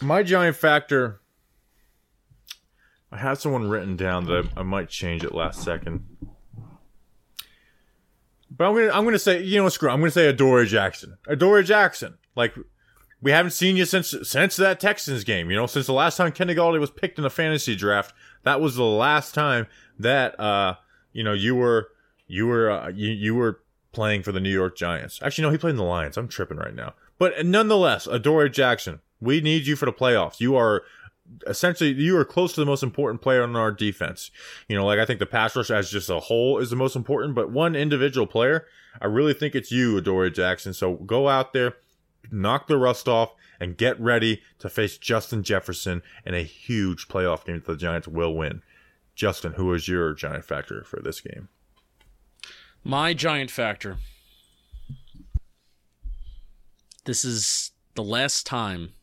[0.00, 1.21] My giant factor.
[3.12, 6.06] I had someone written down that I, I might change it last second.
[8.50, 9.90] But I'm gonna I'm gonna say you know screw.
[9.90, 11.16] I'm gonna say Adoree Jackson.
[11.26, 12.18] Adoree Jackson.
[12.34, 12.54] Like
[13.20, 15.50] we haven't seen you since since that Texans game.
[15.50, 18.14] You know since the last time Kenny Golladay was picked in a fantasy draft.
[18.44, 19.66] That was the last time
[19.98, 20.76] that uh
[21.12, 21.88] you know you were
[22.26, 23.60] you were uh, you you were
[23.92, 25.20] playing for the New York Giants.
[25.22, 26.16] Actually, no, he played in the Lions.
[26.16, 26.94] I'm tripping right now.
[27.18, 30.40] But nonetheless, Adoree Jackson, we need you for the playoffs.
[30.40, 30.82] You are
[31.46, 34.30] essentially you are close to the most important player on our defense.
[34.68, 36.96] You know, like I think the pass rush as just a whole is the most
[36.96, 38.66] important, but one individual player,
[39.00, 40.72] I really think it's you, Adoree Jackson.
[40.74, 41.74] So go out there,
[42.30, 47.44] knock the rust off, and get ready to face Justin Jefferson in a huge playoff
[47.44, 48.62] game that the Giants will win.
[49.14, 51.48] Justin, who is your giant factor for this game?
[52.82, 53.98] My giant factor.
[57.04, 58.94] This is the last time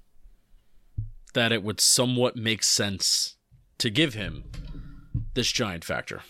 [1.33, 3.35] that it would somewhat make sense
[3.77, 4.43] to give him
[5.33, 6.21] this giant factor.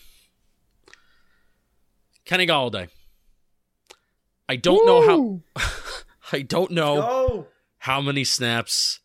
[2.25, 2.89] Kenny Golladay.
[4.47, 5.63] I don't know how
[6.31, 7.47] I don't know
[7.79, 8.99] how many snaps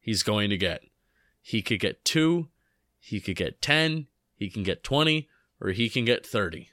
[0.00, 0.82] he's going to get.
[1.40, 2.48] He could get 2,
[2.98, 5.28] he could get 10, he can get 20,
[5.60, 6.68] or he can get 30.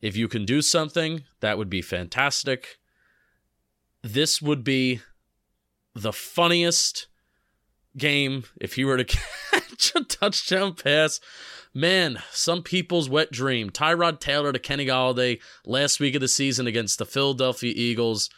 [0.00, 2.78] If you can do something, that would be fantastic.
[4.02, 5.00] This would be
[5.94, 7.08] the funniest
[7.96, 9.04] game if he were to
[9.50, 11.20] catch a touchdown pass.
[11.74, 13.70] Man, some people's wet dream.
[13.70, 18.28] Tyrod Taylor to Kenny Golladay last week of the season against the Philadelphia Eagles.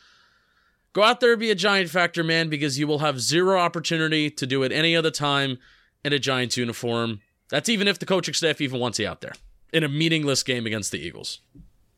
[0.93, 4.31] Go out there and be a Giant factor, man, because you will have zero opportunity
[4.31, 5.59] to do it any other time
[6.05, 7.21] in a Giants uniform.
[7.51, 9.33] That's even if the coaching staff even wants you out there
[9.73, 11.41] in a meaningless game against the Eagles.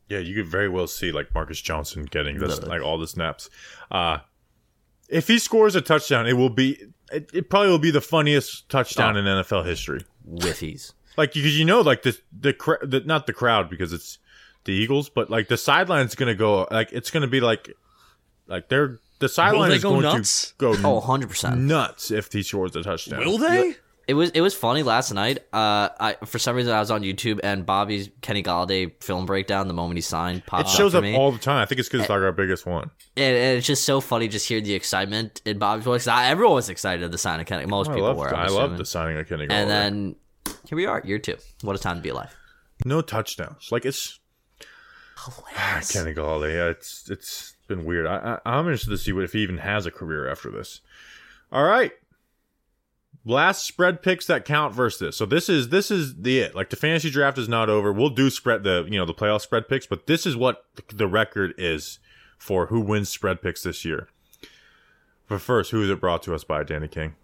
[0.09, 3.49] Yeah, you could very well see like Marcus Johnson getting this like all the snaps.
[3.91, 4.19] Uh
[5.09, 6.77] if he scores a touchdown, it will be
[7.11, 9.19] it, it probably will be the funniest touchdown Oh.
[9.19, 10.01] in NFL history.
[10.29, 10.93] Whiffies.
[11.17, 14.19] Like because you know like the the, cr- the not the crowd because it's
[14.65, 17.73] the Eagles, but like the sideline's going to go like it's going to be like
[18.47, 20.49] like they're the sideline is go going nuts?
[20.51, 21.57] to go Oh, 100%.
[21.57, 23.21] nuts if he scores a touchdown.
[23.25, 23.75] Will they?
[24.07, 25.39] It was it was funny last night.
[25.51, 29.67] Uh, I for some reason I was on YouTube and Bobby's Kenny Golladay film breakdown
[29.67, 31.57] the moment he signed It shows up, up all the time.
[31.61, 32.89] I think it's because it's like our biggest one.
[33.17, 36.07] and, and it's just so funny just hear the excitement in Bobby's voice.
[36.07, 37.65] I, everyone was excited at the signing of Kenny.
[37.65, 38.33] Most people love were.
[38.33, 39.51] I love the signing of Kenny Golladay.
[39.51, 40.15] And then
[40.69, 41.35] here we are, year two.
[41.61, 42.33] What a time to be alive.
[42.85, 43.69] no touchdowns.
[43.71, 44.19] Like it's
[45.25, 45.91] Hilarious.
[45.91, 46.53] Kenny Golladay.
[46.53, 48.05] Yeah, it's it's been weird.
[48.05, 50.81] I, I I'm interested to see what if he even has a career after this.
[51.51, 51.91] All right.
[53.27, 55.17] Last spread picks that count versus this.
[55.17, 56.55] So this is this is the it.
[56.55, 57.91] Like the fantasy draft is not over.
[57.91, 61.07] We'll do spread the you know the playoff spread picks, but this is what the
[61.07, 61.99] record is
[62.37, 64.07] for who wins spread picks this year.
[65.27, 67.15] But first, who is it brought to us by Danny King?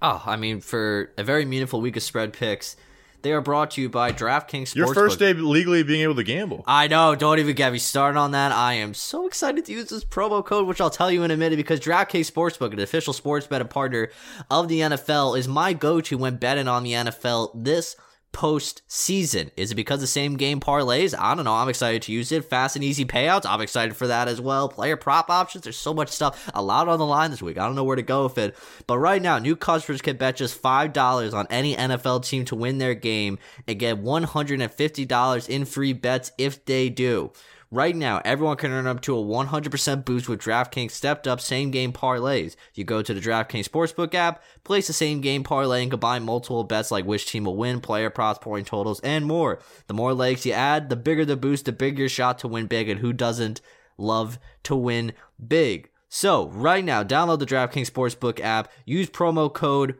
[0.00, 2.74] Oh, I mean, for a very meaningful week of spread picks,
[3.22, 4.74] they are brought to you by DraftKings Sportsbook.
[4.74, 6.64] Your first day legally being able to gamble.
[6.66, 7.14] I know.
[7.14, 8.52] Don't even get me started on that.
[8.52, 11.36] I am so excited to use this promo code, which I'll tell you in a
[11.36, 14.10] minute, because DraftKings Sportsbook, an official sports betting partner
[14.50, 17.96] of the NFL, is my go-to when betting on the NFL this
[18.32, 19.50] postseason.
[19.56, 21.14] Is it because the same game parlays?
[21.18, 21.54] I don't know.
[21.54, 22.44] I'm excited to use it.
[22.44, 23.46] Fast and easy payouts.
[23.46, 24.68] I'm excited for that as well.
[24.68, 25.64] Player prop options.
[25.64, 27.58] There's so much stuff allowed on the line this week.
[27.58, 28.56] I don't know where to go with it.
[28.86, 32.78] But right now, new customers can bet just $5 on any NFL team to win
[32.78, 37.32] their game and get $150 in free bets if they do.
[37.72, 41.70] Right now, everyone can earn up to a 100% boost with DraftKings stepped up same
[41.70, 42.54] game parlays.
[42.74, 46.64] You go to the DraftKings Sportsbook app, place the same game parlay, and combine multiple
[46.64, 49.58] bets like which team will win, player props, point totals, and more.
[49.86, 52.66] The more legs you add, the bigger the boost, the bigger your shot to win
[52.66, 53.62] big, and who doesn't
[53.96, 55.88] love to win big?
[56.10, 59.96] So, right now, download the DraftKings Sportsbook app, use promo code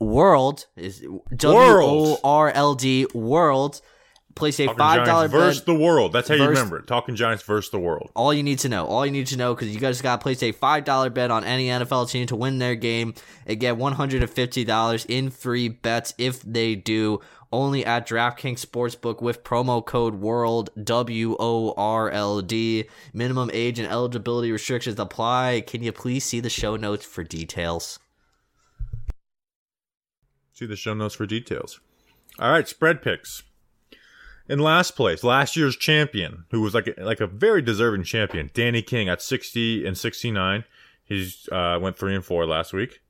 [0.00, 1.00] WORLD, is
[1.36, 3.82] W O R L D, WORLD
[4.34, 5.66] place a Talking five dollar dollar versus bet.
[5.66, 6.12] the world.
[6.12, 6.86] That's how you Versus- remember it.
[6.86, 8.10] Talking Giants versus the world.
[8.14, 10.22] All you need to know, all you need to know, because you guys got to
[10.22, 13.14] place a five dollar bet on any NFL team to win their game
[13.46, 17.20] and get one hundred and fifty dollars in free bets if they do.
[17.52, 22.86] Only at DraftKings Sportsbook with promo code World W O R L D.
[23.12, 25.62] Minimum age and eligibility restrictions apply.
[25.64, 28.00] Can you please see the show notes for details?
[30.52, 31.78] See the show notes for details.
[32.40, 33.44] All right, spread picks.
[34.48, 38.50] In last place, last year's champion, who was like a, like a very deserving champion,
[38.52, 40.64] Danny King at 60 and 69.
[41.04, 43.00] He's uh, went three and four last week.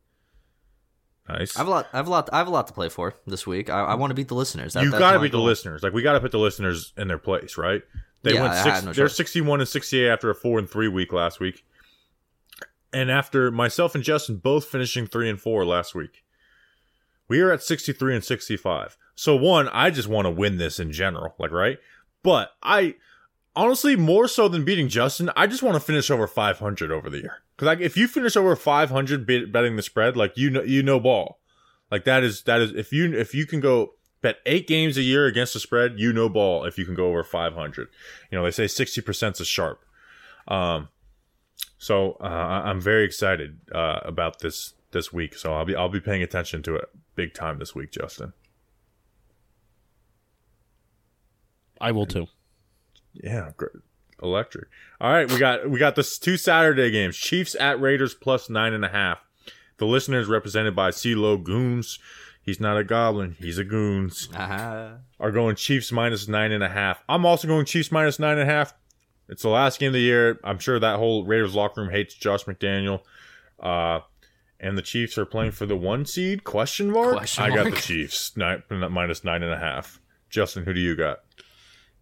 [1.28, 1.56] Nice.
[1.56, 1.88] I have a lot.
[1.92, 2.28] I have a lot.
[2.32, 3.70] I have a lot to play for this week.
[3.70, 4.74] I, I want to beat the listeners.
[4.74, 5.82] That, you got to beat the listeners.
[5.82, 7.82] Like we got to put the listeners in their place, right?
[8.22, 8.82] They Yeah, went six.
[8.84, 11.64] no they're 61 and 68 after a four and three week last week,
[12.92, 16.23] and after myself and Justin both finishing three and four last week,
[17.28, 18.96] we are at 63 and 65.
[19.14, 21.78] So one, I just want to win this in general, like right.
[22.22, 22.96] But I
[23.54, 27.18] honestly more so than beating Justin, I just want to finish over 500 over the
[27.18, 27.42] year.
[27.54, 30.82] Because like if you finish over 500 bet- betting the spread, like you know you
[30.82, 31.40] know ball.
[31.90, 35.02] Like that is that is if you if you can go bet eight games a
[35.02, 36.64] year against the spread, you know ball.
[36.64, 37.88] If you can go over five hundred,
[38.30, 39.80] you know they say sixty percent is sharp.
[40.48, 40.88] Um,
[41.78, 45.34] so uh, I'm very excited uh, about this this week.
[45.36, 48.32] So I'll be I'll be paying attention to it big time this week, Justin.
[51.78, 52.28] I will too.
[53.12, 53.72] Yeah, great.
[54.22, 54.68] electric.
[55.00, 58.72] All right, we got we got this two Saturday games: Chiefs at Raiders plus nine
[58.72, 59.18] and a half.
[59.76, 61.98] The listeners represented by CeeLo Goons.
[62.40, 63.36] He's not a goblin.
[63.38, 64.28] He's a goons.
[64.34, 64.96] Uh-huh.
[65.18, 67.02] are going Chiefs minus nine and a half.
[67.08, 68.74] I'm also going Chiefs minus nine and a half.
[69.30, 70.38] It's the last game of the year.
[70.44, 73.00] I'm sure that whole Raiders locker room hates Josh McDaniel.
[73.58, 74.00] Uh,
[74.60, 76.44] and the Chiefs are playing for the one seed?
[76.44, 77.16] Question mark.
[77.16, 80.00] Question I got the Chiefs nine, minus nine and a half.
[80.30, 81.20] Justin, who do you got?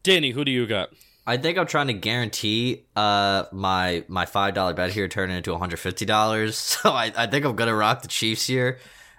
[0.03, 0.90] Danny, who do you got?
[1.26, 5.53] I think I'm trying to guarantee uh my my five dollar bet here turning into
[5.53, 6.57] 150 dollars.
[6.82, 8.78] So I, I think I'm gonna rock the Chiefs here.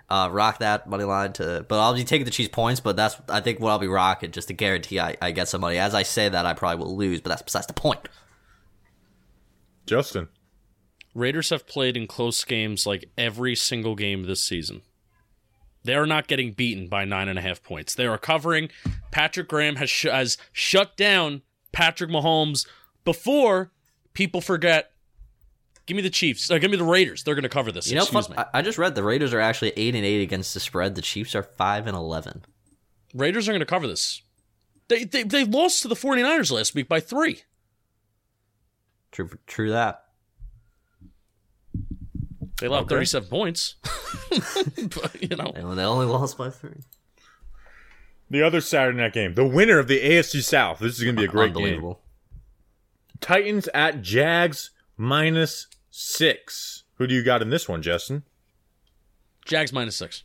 [0.10, 2.82] Uh, rock that money line to, but I'll be taking the Chiefs points.
[2.82, 5.62] But that's I think what I'll be rocking just to guarantee I, I get some
[5.62, 5.78] money.
[5.78, 8.08] As I say that, I probably will lose, but that's besides the point.
[9.86, 10.28] Justin.
[11.14, 14.82] Raiders have played in close games like every single game this season.
[15.84, 17.94] They are not getting beaten by nine and a half points.
[17.94, 18.70] They are covering.
[19.12, 21.42] Patrick Graham has sh- has shut down
[21.72, 22.66] Patrick Mahomes
[23.04, 23.72] before
[24.14, 24.92] people forget.
[25.86, 26.50] Give me the Chiefs.
[26.50, 27.24] Uh, give me the Raiders.
[27.24, 27.90] They're going to cover this.
[27.90, 28.44] You know, Excuse fun- me.
[28.54, 30.96] I, just read the Raiders are actually eight and eight against the spread.
[30.96, 32.46] The Chiefs are five and eleven.
[33.14, 34.22] Raiders are going to cover this.
[34.88, 37.42] They, they they lost to the 49ers last week by three.
[39.12, 40.03] True, true that.
[42.60, 42.96] They allowed Okay.
[42.96, 43.76] 37 points.
[44.30, 45.52] but, you know.
[45.56, 46.82] And they only lost by three.
[48.30, 49.34] The other Saturday night game.
[49.34, 50.80] The winner of the AFC South.
[50.80, 51.96] This is going to be a great game.
[53.20, 56.84] Titans at Jags minus six.
[56.96, 58.24] Who do you got in this one, Justin?
[59.46, 60.24] Jags minus six.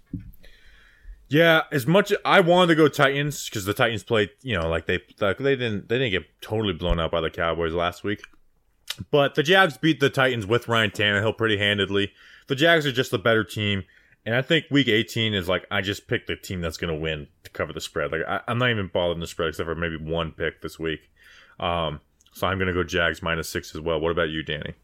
[1.28, 4.86] Yeah, as much I wanted to go Titans because the Titans played, you know, like
[4.86, 8.22] they like they didn't they didn't get totally blown out by the Cowboys last week,
[9.10, 12.12] but the Jags beat the Titans with Ryan Tannehill pretty handedly.
[12.46, 13.84] The Jags are just the better team,
[14.24, 17.00] and I think Week 18 is like I just picked the team that's going to
[17.00, 18.12] win to cover the spread.
[18.12, 21.10] Like I, I'm not even bothering the spread except for maybe one pick this week.
[21.60, 22.00] Um,
[22.32, 24.00] so I'm going to go Jags minus six as well.
[24.00, 24.74] What about you, Danny?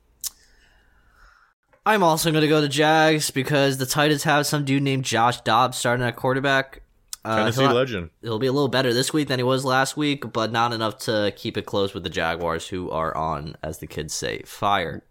[1.87, 5.41] I'm also going to go to Jags because the Titans have some dude named Josh
[5.43, 6.81] Dobbs starting at quarterback.
[7.25, 8.11] Uh, Tennessee he'll, legend.
[8.20, 10.99] he'll be a little better this week than he was last week, but not enough
[10.99, 15.03] to keep it close with the Jaguars, who are on, as the kids say, fire.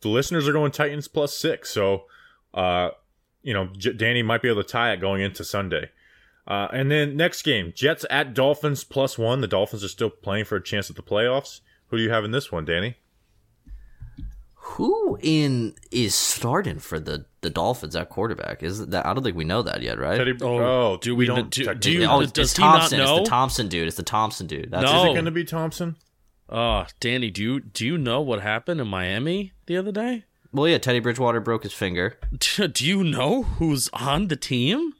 [0.00, 1.70] the listeners are going Titans plus six.
[1.70, 2.04] So,
[2.54, 2.90] uh,
[3.42, 5.90] you know, J- Danny might be able to tie it going into Sunday.
[6.46, 9.40] Uh, and then next game, Jets at Dolphins plus one.
[9.40, 11.60] The Dolphins are still playing for a chance at the playoffs.
[11.88, 12.96] Who do you have in this one, Danny?
[14.74, 18.62] Who in is starting for the, the Dolphins at quarterback?
[18.62, 20.16] Is that I don't think we know that yet, right?
[20.18, 22.16] Teddy, Oh, oh, do we- don't do- do you- know.
[22.18, 22.98] oh, does it's he not Thompson.
[22.98, 23.16] know?
[23.18, 23.88] It's the Thompson dude.
[23.88, 24.70] It's the Thompson dude.
[24.70, 24.98] That's No.
[25.04, 25.96] Is it going to be Thompson?
[26.48, 30.24] Uh, Danny, do you do you know what happened in Miami the other day?
[30.52, 30.78] Well, yeah.
[30.78, 32.18] Teddy Bridgewater broke his finger.
[32.48, 34.94] Do you know who's on the team?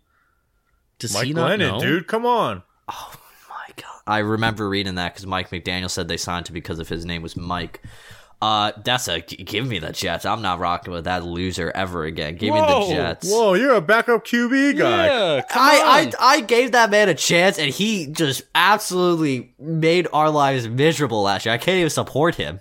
[1.01, 1.81] Does Mike he not Glennon, know?
[1.81, 2.63] dude, come on.
[2.89, 3.15] Oh
[3.49, 6.89] my God, I remember reading that because Mike McDaniel said they signed him because of
[6.89, 7.83] his name was Mike.
[8.43, 10.25] Uh, that's a g- give me the Jets.
[10.25, 12.37] I'm not rocking with that loser ever again.
[12.37, 13.31] Give me the Jets.
[13.31, 15.07] Whoa, you're a backup QB guy.
[15.07, 16.13] Yeah, come I, on.
[16.19, 21.23] I I gave that man a chance, and he just absolutely made our lives miserable
[21.23, 21.55] last year.
[21.55, 22.61] I can't even support him.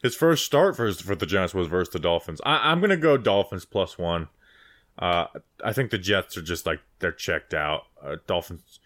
[0.00, 2.40] His first start for for the Jets was versus the Dolphins.
[2.46, 4.28] I, I'm gonna go Dolphins plus one.
[4.96, 5.26] Uh,
[5.64, 7.82] I think the Jets are just like they're checked out.
[8.00, 8.78] Uh, Dolphins.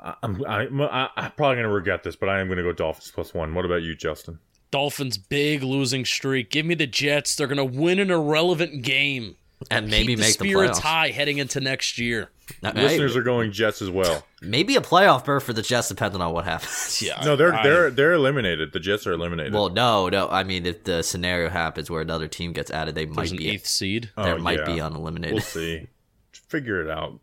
[0.00, 3.10] I- I'm I'm, I- I'm probably gonna regret this, but I am gonna go Dolphins
[3.14, 3.54] plus one.
[3.54, 4.38] What about you, Justin?
[4.70, 6.50] Dolphins big losing streak.
[6.50, 7.34] Give me the Jets.
[7.36, 9.36] They're gonna win an irrelevant game.
[9.70, 10.82] and maybe Keep the make the, spirits playoffs.
[10.82, 12.30] high heading into next year.
[12.62, 14.26] Hey, Listeners are going Jets as well.
[14.40, 17.02] maybe a playoff berth for the Jets, depending on what happens.
[17.06, 17.20] Yeah.
[17.24, 18.72] No, they're I- they're they're eliminated.
[18.72, 19.52] The Jets are eliminated.
[19.52, 20.28] Well, no, no.
[20.30, 23.36] I mean, if the scenario happens where another team gets added, they There's might an
[23.36, 24.10] be eighth seed.
[24.16, 24.64] there Oh, might yeah.
[24.74, 25.34] be uneliminated.
[25.34, 25.88] We'll see.
[26.48, 27.20] Figure it out.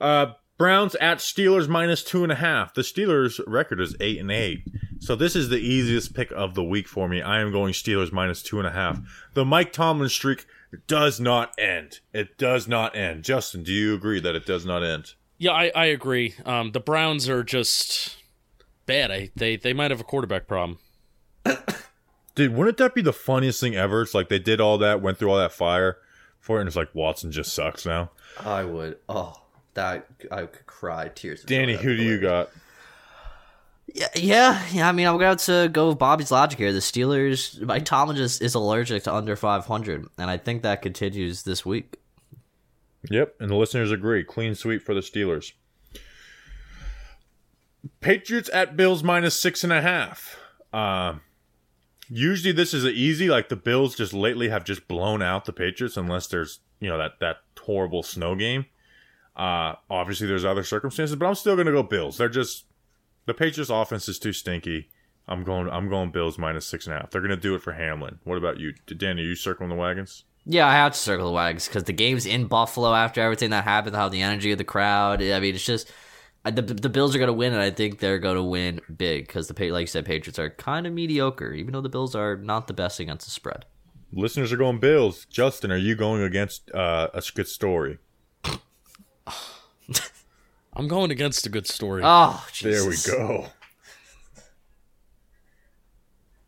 [0.00, 2.74] Uh, Browns at Steelers minus two and a half.
[2.74, 4.64] The Steelers' record is eight and eight,
[5.00, 7.20] so this is the easiest pick of the week for me.
[7.20, 9.00] I am going Steelers minus two and a half.
[9.34, 10.46] The Mike Tomlin streak
[10.86, 12.00] does not end.
[12.12, 13.24] It does not end.
[13.24, 15.14] Justin, do you agree that it does not end?
[15.38, 16.34] Yeah, I, I agree.
[16.44, 18.16] Um, the Browns are just
[18.86, 19.10] bad.
[19.10, 20.78] I, they they might have a quarterback problem.
[22.34, 24.02] Dude, wouldn't that be the funniest thing ever?
[24.02, 25.98] It's like they did all that, went through all that fire
[26.38, 28.10] for it, and it's like Watson just sucks now.
[28.40, 28.98] I would.
[29.08, 29.43] Oh,
[29.74, 31.42] that I could cry tears.
[31.42, 32.50] Danny, who do you got?
[33.92, 34.88] Yeah, yeah, yeah.
[34.88, 36.72] I mean, I'm going to go with Bobby's logic here.
[36.72, 41.42] The Steelers, Mike Tomlin just is allergic to under 500, and I think that continues
[41.42, 41.98] this week.
[43.10, 44.24] Yep, and the listeners agree.
[44.24, 45.52] Clean sweep for the Steelers.
[48.00, 50.38] Patriots at Bills minus six and a half.
[50.72, 51.16] Uh,
[52.08, 53.28] usually this is a easy.
[53.28, 56.98] Like the Bills just lately have just blown out the Patriots unless there's you know
[56.98, 58.66] that that horrible snow game.
[59.36, 62.18] Uh, obviously there's other circumstances, but I'm still gonna go Bills.
[62.18, 62.66] They're just
[63.26, 64.88] the Patriots offense is too stinky.
[65.26, 65.68] I'm going.
[65.70, 67.10] I'm going Bills minus six and a half.
[67.10, 68.18] They're gonna do it for Hamlin.
[68.24, 69.22] What about you, Danny?
[69.22, 70.24] Are you circling the wagons?
[70.46, 73.64] Yeah, I have to circle the wagons because the game's in Buffalo after everything that
[73.64, 75.22] happened, how the energy of the crowd.
[75.22, 75.90] I mean, it's just
[76.44, 79.26] the the Bills are going to win, and I think they're going to win big
[79.26, 82.36] because the like you said, Patriots are kind of mediocre, even though the Bills are
[82.36, 83.64] not the best against the spread.
[84.12, 85.24] Listeners are going Bills.
[85.24, 87.98] Justin, are you going against uh, a good story?
[90.76, 92.02] I'm going against a good story.
[92.04, 93.46] Oh, There we go.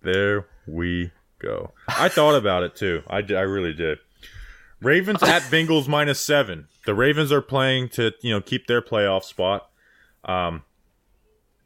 [0.03, 1.73] There we go.
[1.89, 3.03] I thought about it too.
[3.09, 3.99] I, d- I really did.
[4.81, 6.69] Ravens at Bengals minus seven.
[6.87, 9.69] The Ravens are playing to you know keep their playoff spot.
[10.25, 10.63] Um,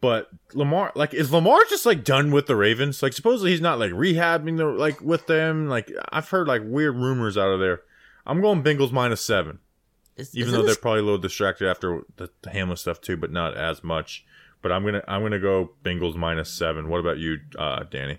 [0.00, 3.02] but Lamar, like, is Lamar just like done with the Ravens?
[3.02, 5.68] Like, supposedly he's not like rehabbing the like with them.
[5.68, 7.82] Like, I've heard like weird rumors out of there.
[8.26, 9.58] I'm going Bengals minus seven
[10.20, 13.30] Is- even though they're probably a little distracted after the, the Hamlin stuff too, but
[13.32, 14.24] not as much.
[14.62, 16.88] But I'm gonna I'm gonna go Bengals minus seven.
[16.88, 18.18] What about you, uh, Danny?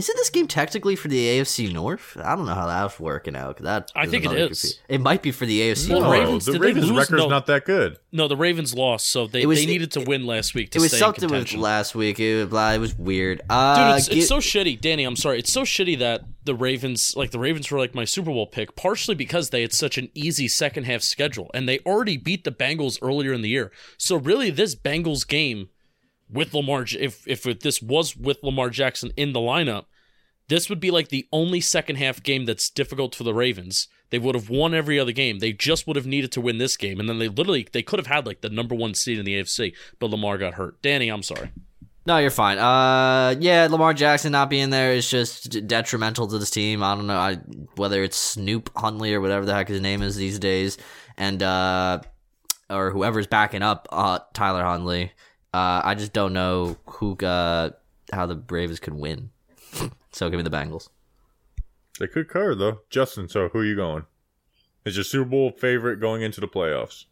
[0.00, 2.16] Isn't this game technically for the AFC North?
[2.16, 3.58] I don't know how that's working out.
[3.58, 4.32] 'cause That I think it is.
[4.32, 6.18] another confu- It might be for the AFC Well, North.
[6.18, 6.98] Ravens- the Ravens' lose?
[6.98, 7.28] record's No.
[7.28, 7.98] not that good.
[8.10, 10.80] no, the Ravens lost, so they, was- they needed to win last week to It
[10.80, 12.18] was stay in something with last week.
[12.18, 13.38] It was, blah, it was weird.
[13.40, 15.04] Dude, Uh, it's, gi- it's so shitty, Danny.
[15.04, 15.38] I'm sorry.
[15.38, 18.74] It's so shitty that the Ravens, like the Ravens, were like my Super Bowl pick,
[18.76, 22.50] partially because they had such an easy second half schedule, and they already beat the
[22.52, 23.70] Bengals earlier in the year.
[23.98, 25.68] So really, this Bengals game
[26.32, 29.84] with Lamar, if if this was with Lamar Jackson in the lineup,
[30.50, 33.88] this would be like the only second half game that's difficult for the Ravens.
[34.10, 35.38] They would have won every other game.
[35.38, 38.00] They just would have needed to win this game, and then they literally they could
[38.00, 40.82] have had like the number one seed in the AFC, but Lamar got hurt.
[40.82, 41.52] Danny, I'm sorry.
[42.04, 42.58] No, you're fine.
[42.58, 46.82] Uh, yeah, Lamar Jackson not being there is just detrimental to this team.
[46.82, 47.36] I don't know I,
[47.76, 50.76] whether it's Snoop Huntley or whatever the heck his name is these days,
[51.16, 52.00] and uh,
[52.68, 55.12] or whoever's backing up uh, Tyler Huntley.
[55.54, 57.70] Uh, I just don't know who uh,
[58.12, 59.30] how the Ravens could win.
[60.12, 60.88] so give me the Bengals.
[61.98, 62.80] They could cover though.
[62.88, 64.04] Justin, so who are you going?
[64.84, 67.04] Is your Super Bowl favorite going into the playoffs?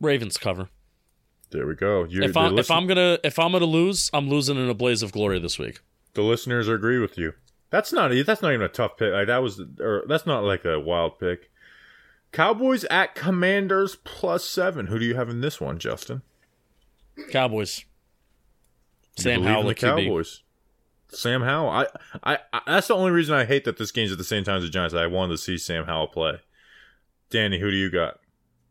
[0.00, 0.68] Ravens cover.
[1.50, 2.04] There we go.
[2.04, 5.02] You, if I'm if I'm gonna if I'm gonna lose, I'm losing in a blaze
[5.02, 5.80] of glory this week.
[6.14, 7.32] the listeners agree with you.
[7.70, 9.12] That's not that's not even a tough pick.
[9.12, 11.50] Like that was, or that's not like a wild pick.
[12.32, 14.86] Cowboys at Commanders plus seven.
[14.86, 16.22] Who do you have in this one, Justin?
[17.30, 17.84] Cowboys.
[19.16, 20.04] Sam believe Howell the at QB.
[20.04, 20.42] Cowboys.
[21.10, 21.70] Sam Howell.
[21.70, 21.86] I,
[22.22, 24.58] I, I, that's the only reason I hate that this game's at the same time
[24.58, 24.94] as the Giants.
[24.94, 26.40] I wanted to see Sam Howell play.
[27.30, 28.18] Danny, who do you got?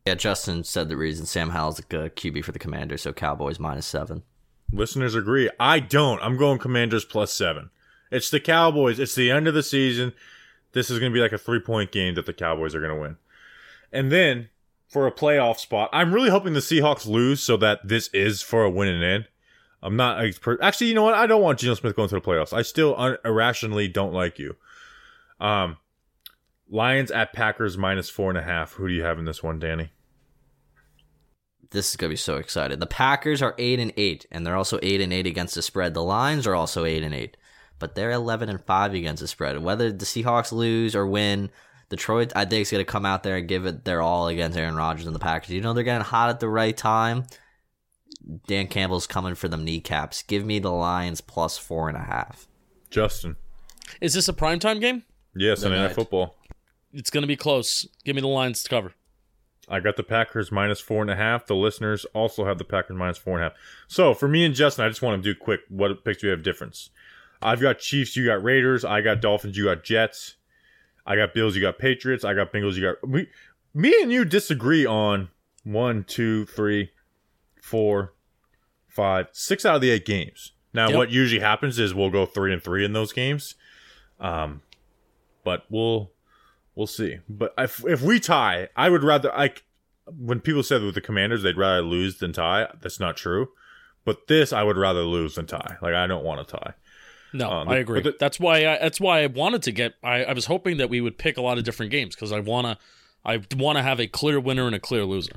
[0.06, 3.60] Yeah, Justin said the reason Sam Howell's a good QB for the Commanders, so Cowboys
[3.60, 4.24] minus seven.
[4.72, 5.50] Listeners agree.
[5.60, 6.22] I don't.
[6.22, 7.70] I'm going Commanders plus seven.
[8.12, 9.00] It's the Cowboys.
[9.00, 10.14] It's the end of the season.
[10.74, 12.96] This is going to be like a three point game that the Cowboys are going
[12.96, 13.18] to win.
[13.92, 14.50] And then
[14.88, 18.64] for a playoff spot, I'm really hoping the Seahawks lose so that this is for
[18.64, 19.26] a win and in.
[19.82, 20.24] I'm not
[20.62, 20.88] actually.
[20.88, 21.14] You know what?
[21.14, 22.54] I don't want Geno Smith going to the playoffs.
[22.54, 24.56] I still un- irrationally don't like you.
[25.40, 25.78] Um,
[26.70, 28.74] Lions at Packers minus four and a half.
[28.74, 29.92] Who do you have in this one, Danny?
[31.72, 32.80] this is gonna be so excited.
[32.80, 35.94] The Packers are eight and eight, and they're also eight and eight against the spread.
[35.94, 37.38] The Lions are also eight and eight,
[37.78, 39.62] but they're eleven and five against the spread.
[39.62, 41.50] Whether the Seahawks lose or win,
[41.90, 44.76] Detroit I think is gonna come out there and give it their all against Aaron
[44.76, 45.52] Rodgers and the Packers.
[45.52, 47.26] You know they're getting hot at the right time.
[48.48, 50.24] Dan Campbell's coming for them kneecaps.
[50.24, 52.48] Give me the Lions plus four and a half.
[52.90, 53.36] Justin.
[54.02, 55.04] Is this a primetime game?
[55.36, 55.96] Yes, Sunday Night night.
[55.96, 56.36] Football.
[56.94, 57.88] It's going to be close.
[58.04, 58.94] Give me the Lions to cover.
[59.68, 61.46] I got the Packers minus four and a half.
[61.46, 63.58] The listeners also have the Packers minus four and a half.
[63.88, 65.62] So for me and Justin, I just want to do quick.
[65.70, 66.90] What picks do we have difference?
[67.42, 68.16] I've got Chiefs.
[68.16, 68.84] You got Raiders.
[68.84, 69.58] I got Dolphins.
[69.58, 70.36] You got Jets.
[71.06, 71.56] I got Bills.
[71.56, 72.26] You got Patriots.
[72.26, 72.76] I got Bengals.
[72.76, 73.28] You got we.
[73.74, 75.30] Me and you disagree on
[75.64, 76.92] one, two, three,
[77.62, 78.14] four,
[79.02, 80.52] five, six out of the eight games.
[80.74, 80.97] Now, Yep.
[80.97, 83.56] what usually happens is we'll go three and three in those games.
[84.20, 84.62] Um,
[85.43, 86.12] but we'll
[86.76, 87.20] we'll see.
[87.30, 89.64] But if if we tie, I would rather like
[90.06, 92.68] when people said with the Commanders they'd rather lose than tie.
[92.82, 93.50] That's not true.
[94.06, 95.78] But this, I would rather lose than tie.
[95.82, 96.74] Like I don't want to tie.
[97.32, 98.02] No, Um, I agree.
[98.02, 99.93] the- that's why I, that's why I wanted to get.
[100.04, 102.39] I, I was hoping that we would pick a lot of different games because I
[102.39, 102.78] wanna
[103.24, 105.34] I want to have a clear winner and a clear loser.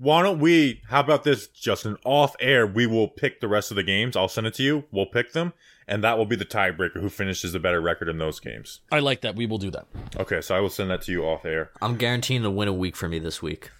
[0.00, 0.80] Why don't we?
[0.88, 1.98] How about this, Justin?
[2.06, 4.16] Off air, we will pick the rest of the games.
[4.16, 4.84] I'll send it to you.
[4.90, 5.52] We'll pick them,
[5.86, 7.02] and that will be the tiebreaker.
[7.02, 8.80] Who finishes the better record in those games?
[8.90, 9.36] I like that.
[9.36, 9.86] We will do that.
[10.16, 11.70] Okay, so I will send that to you off air.
[11.82, 13.70] I'm guaranteeing to win a week for me this week.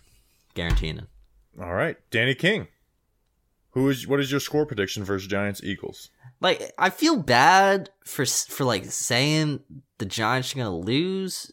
[0.52, 1.06] Guaranteeing it.
[1.58, 2.68] All right, Danny King.
[3.70, 4.06] Who is?
[4.06, 6.10] What is your score prediction versus Giants Eagles?
[6.42, 9.60] Like I feel bad for for like saying
[9.96, 11.50] the Giants are gonna lose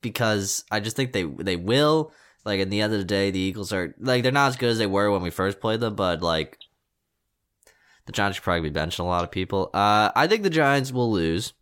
[0.00, 2.14] because I just think they they will.
[2.44, 4.70] Like at the end of the day, the Eagles are like they're not as good
[4.70, 6.58] as they were when we first played them, but like
[8.06, 9.70] the Giants should probably be benching a lot of people.
[9.74, 11.52] Uh, I think the Giants will lose.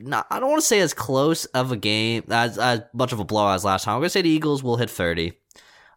[0.00, 3.20] Not, I don't want to say as close of a game as as much of
[3.20, 3.96] a blowout as last time.
[3.96, 5.32] I'm gonna say the Eagles will hit thirty.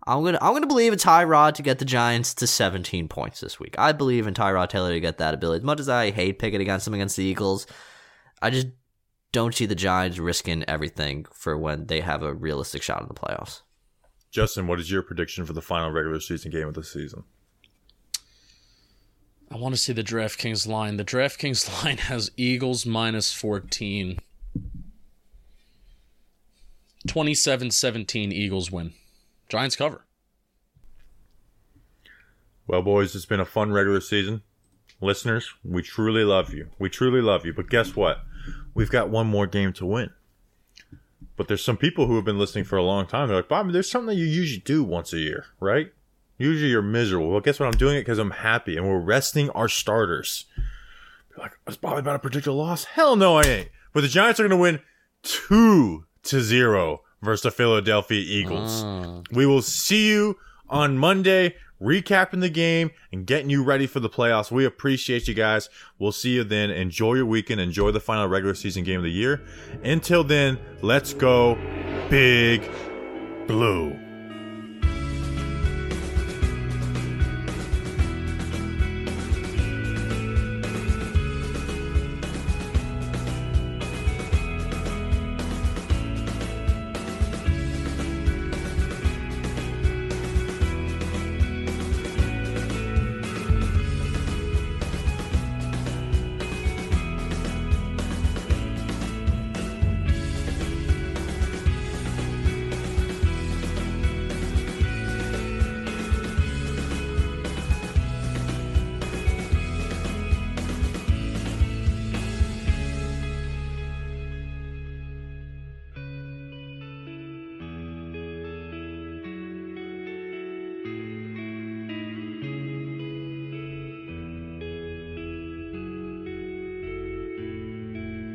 [0.05, 3.59] I'm gonna I'm gonna believe in Tyrod to get the Giants to 17 points this
[3.59, 3.75] week.
[3.77, 5.61] I believe in Tyrod Taylor to get that ability.
[5.61, 7.67] As much as I hate picking against them against the Eagles,
[8.41, 8.67] I just
[9.31, 13.13] don't see the Giants risking everything for when they have a realistic shot in the
[13.13, 13.61] playoffs.
[14.31, 17.23] Justin, what is your prediction for the final regular season game of the season?
[19.49, 20.97] I want to see the DraftKings line.
[20.97, 24.19] The DraftKings line has Eagles minus 14.
[27.07, 28.93] 27-17 Eagles win.
[29.47, 30.05] Giants cover.
[32.67, 34.41] Well, boys, it's been a fun regular season.
[34.99, 36.67] Listeners, we truly love you.
[36.79, 37.53] We truly love you.
[37.53, 38.17] But guess what?
[38.73, 40.11] We've got one more game to win.
[41.35, 43.27] But there's some people who have been listening for a long time.
[43.27, 45.91] They're like, Bobby, there's something that you usually do once a year, right?
[46.37, 47.29] Usually you're miserable.
[47.29, 47.67] Well, guess what?
[47.67, 50.45] I'm doing it because I'm happy and we're resting our starters.
[51.29, 52.85] You're like, is Bobby about to predict a loss?
[52.85, 53.69] Hell no, I ain't.
[53.93, 54.79] But the Giants are going to win
[55.23, 58.83] 2 to 0 versus the Philadelphia Eagles.
[58.83, 59.21] Ah.
[59.31, 60.37] We will see you
[60.69, 64.51] on Monday, recapping the game and getting you ready for the playoffs.
[64.51, 65.69] We appreciate you guys.
[65.99, 66.71] We'll see you then.
[66.71, 67.61] Enjoy your weekend.
[67.61, 69.41] Enjoy the final regular season game of the year.
[69.83, 71.57] Until then, let's go,
[72.09, 72.69] Big
[73.47, 74.06] Blue.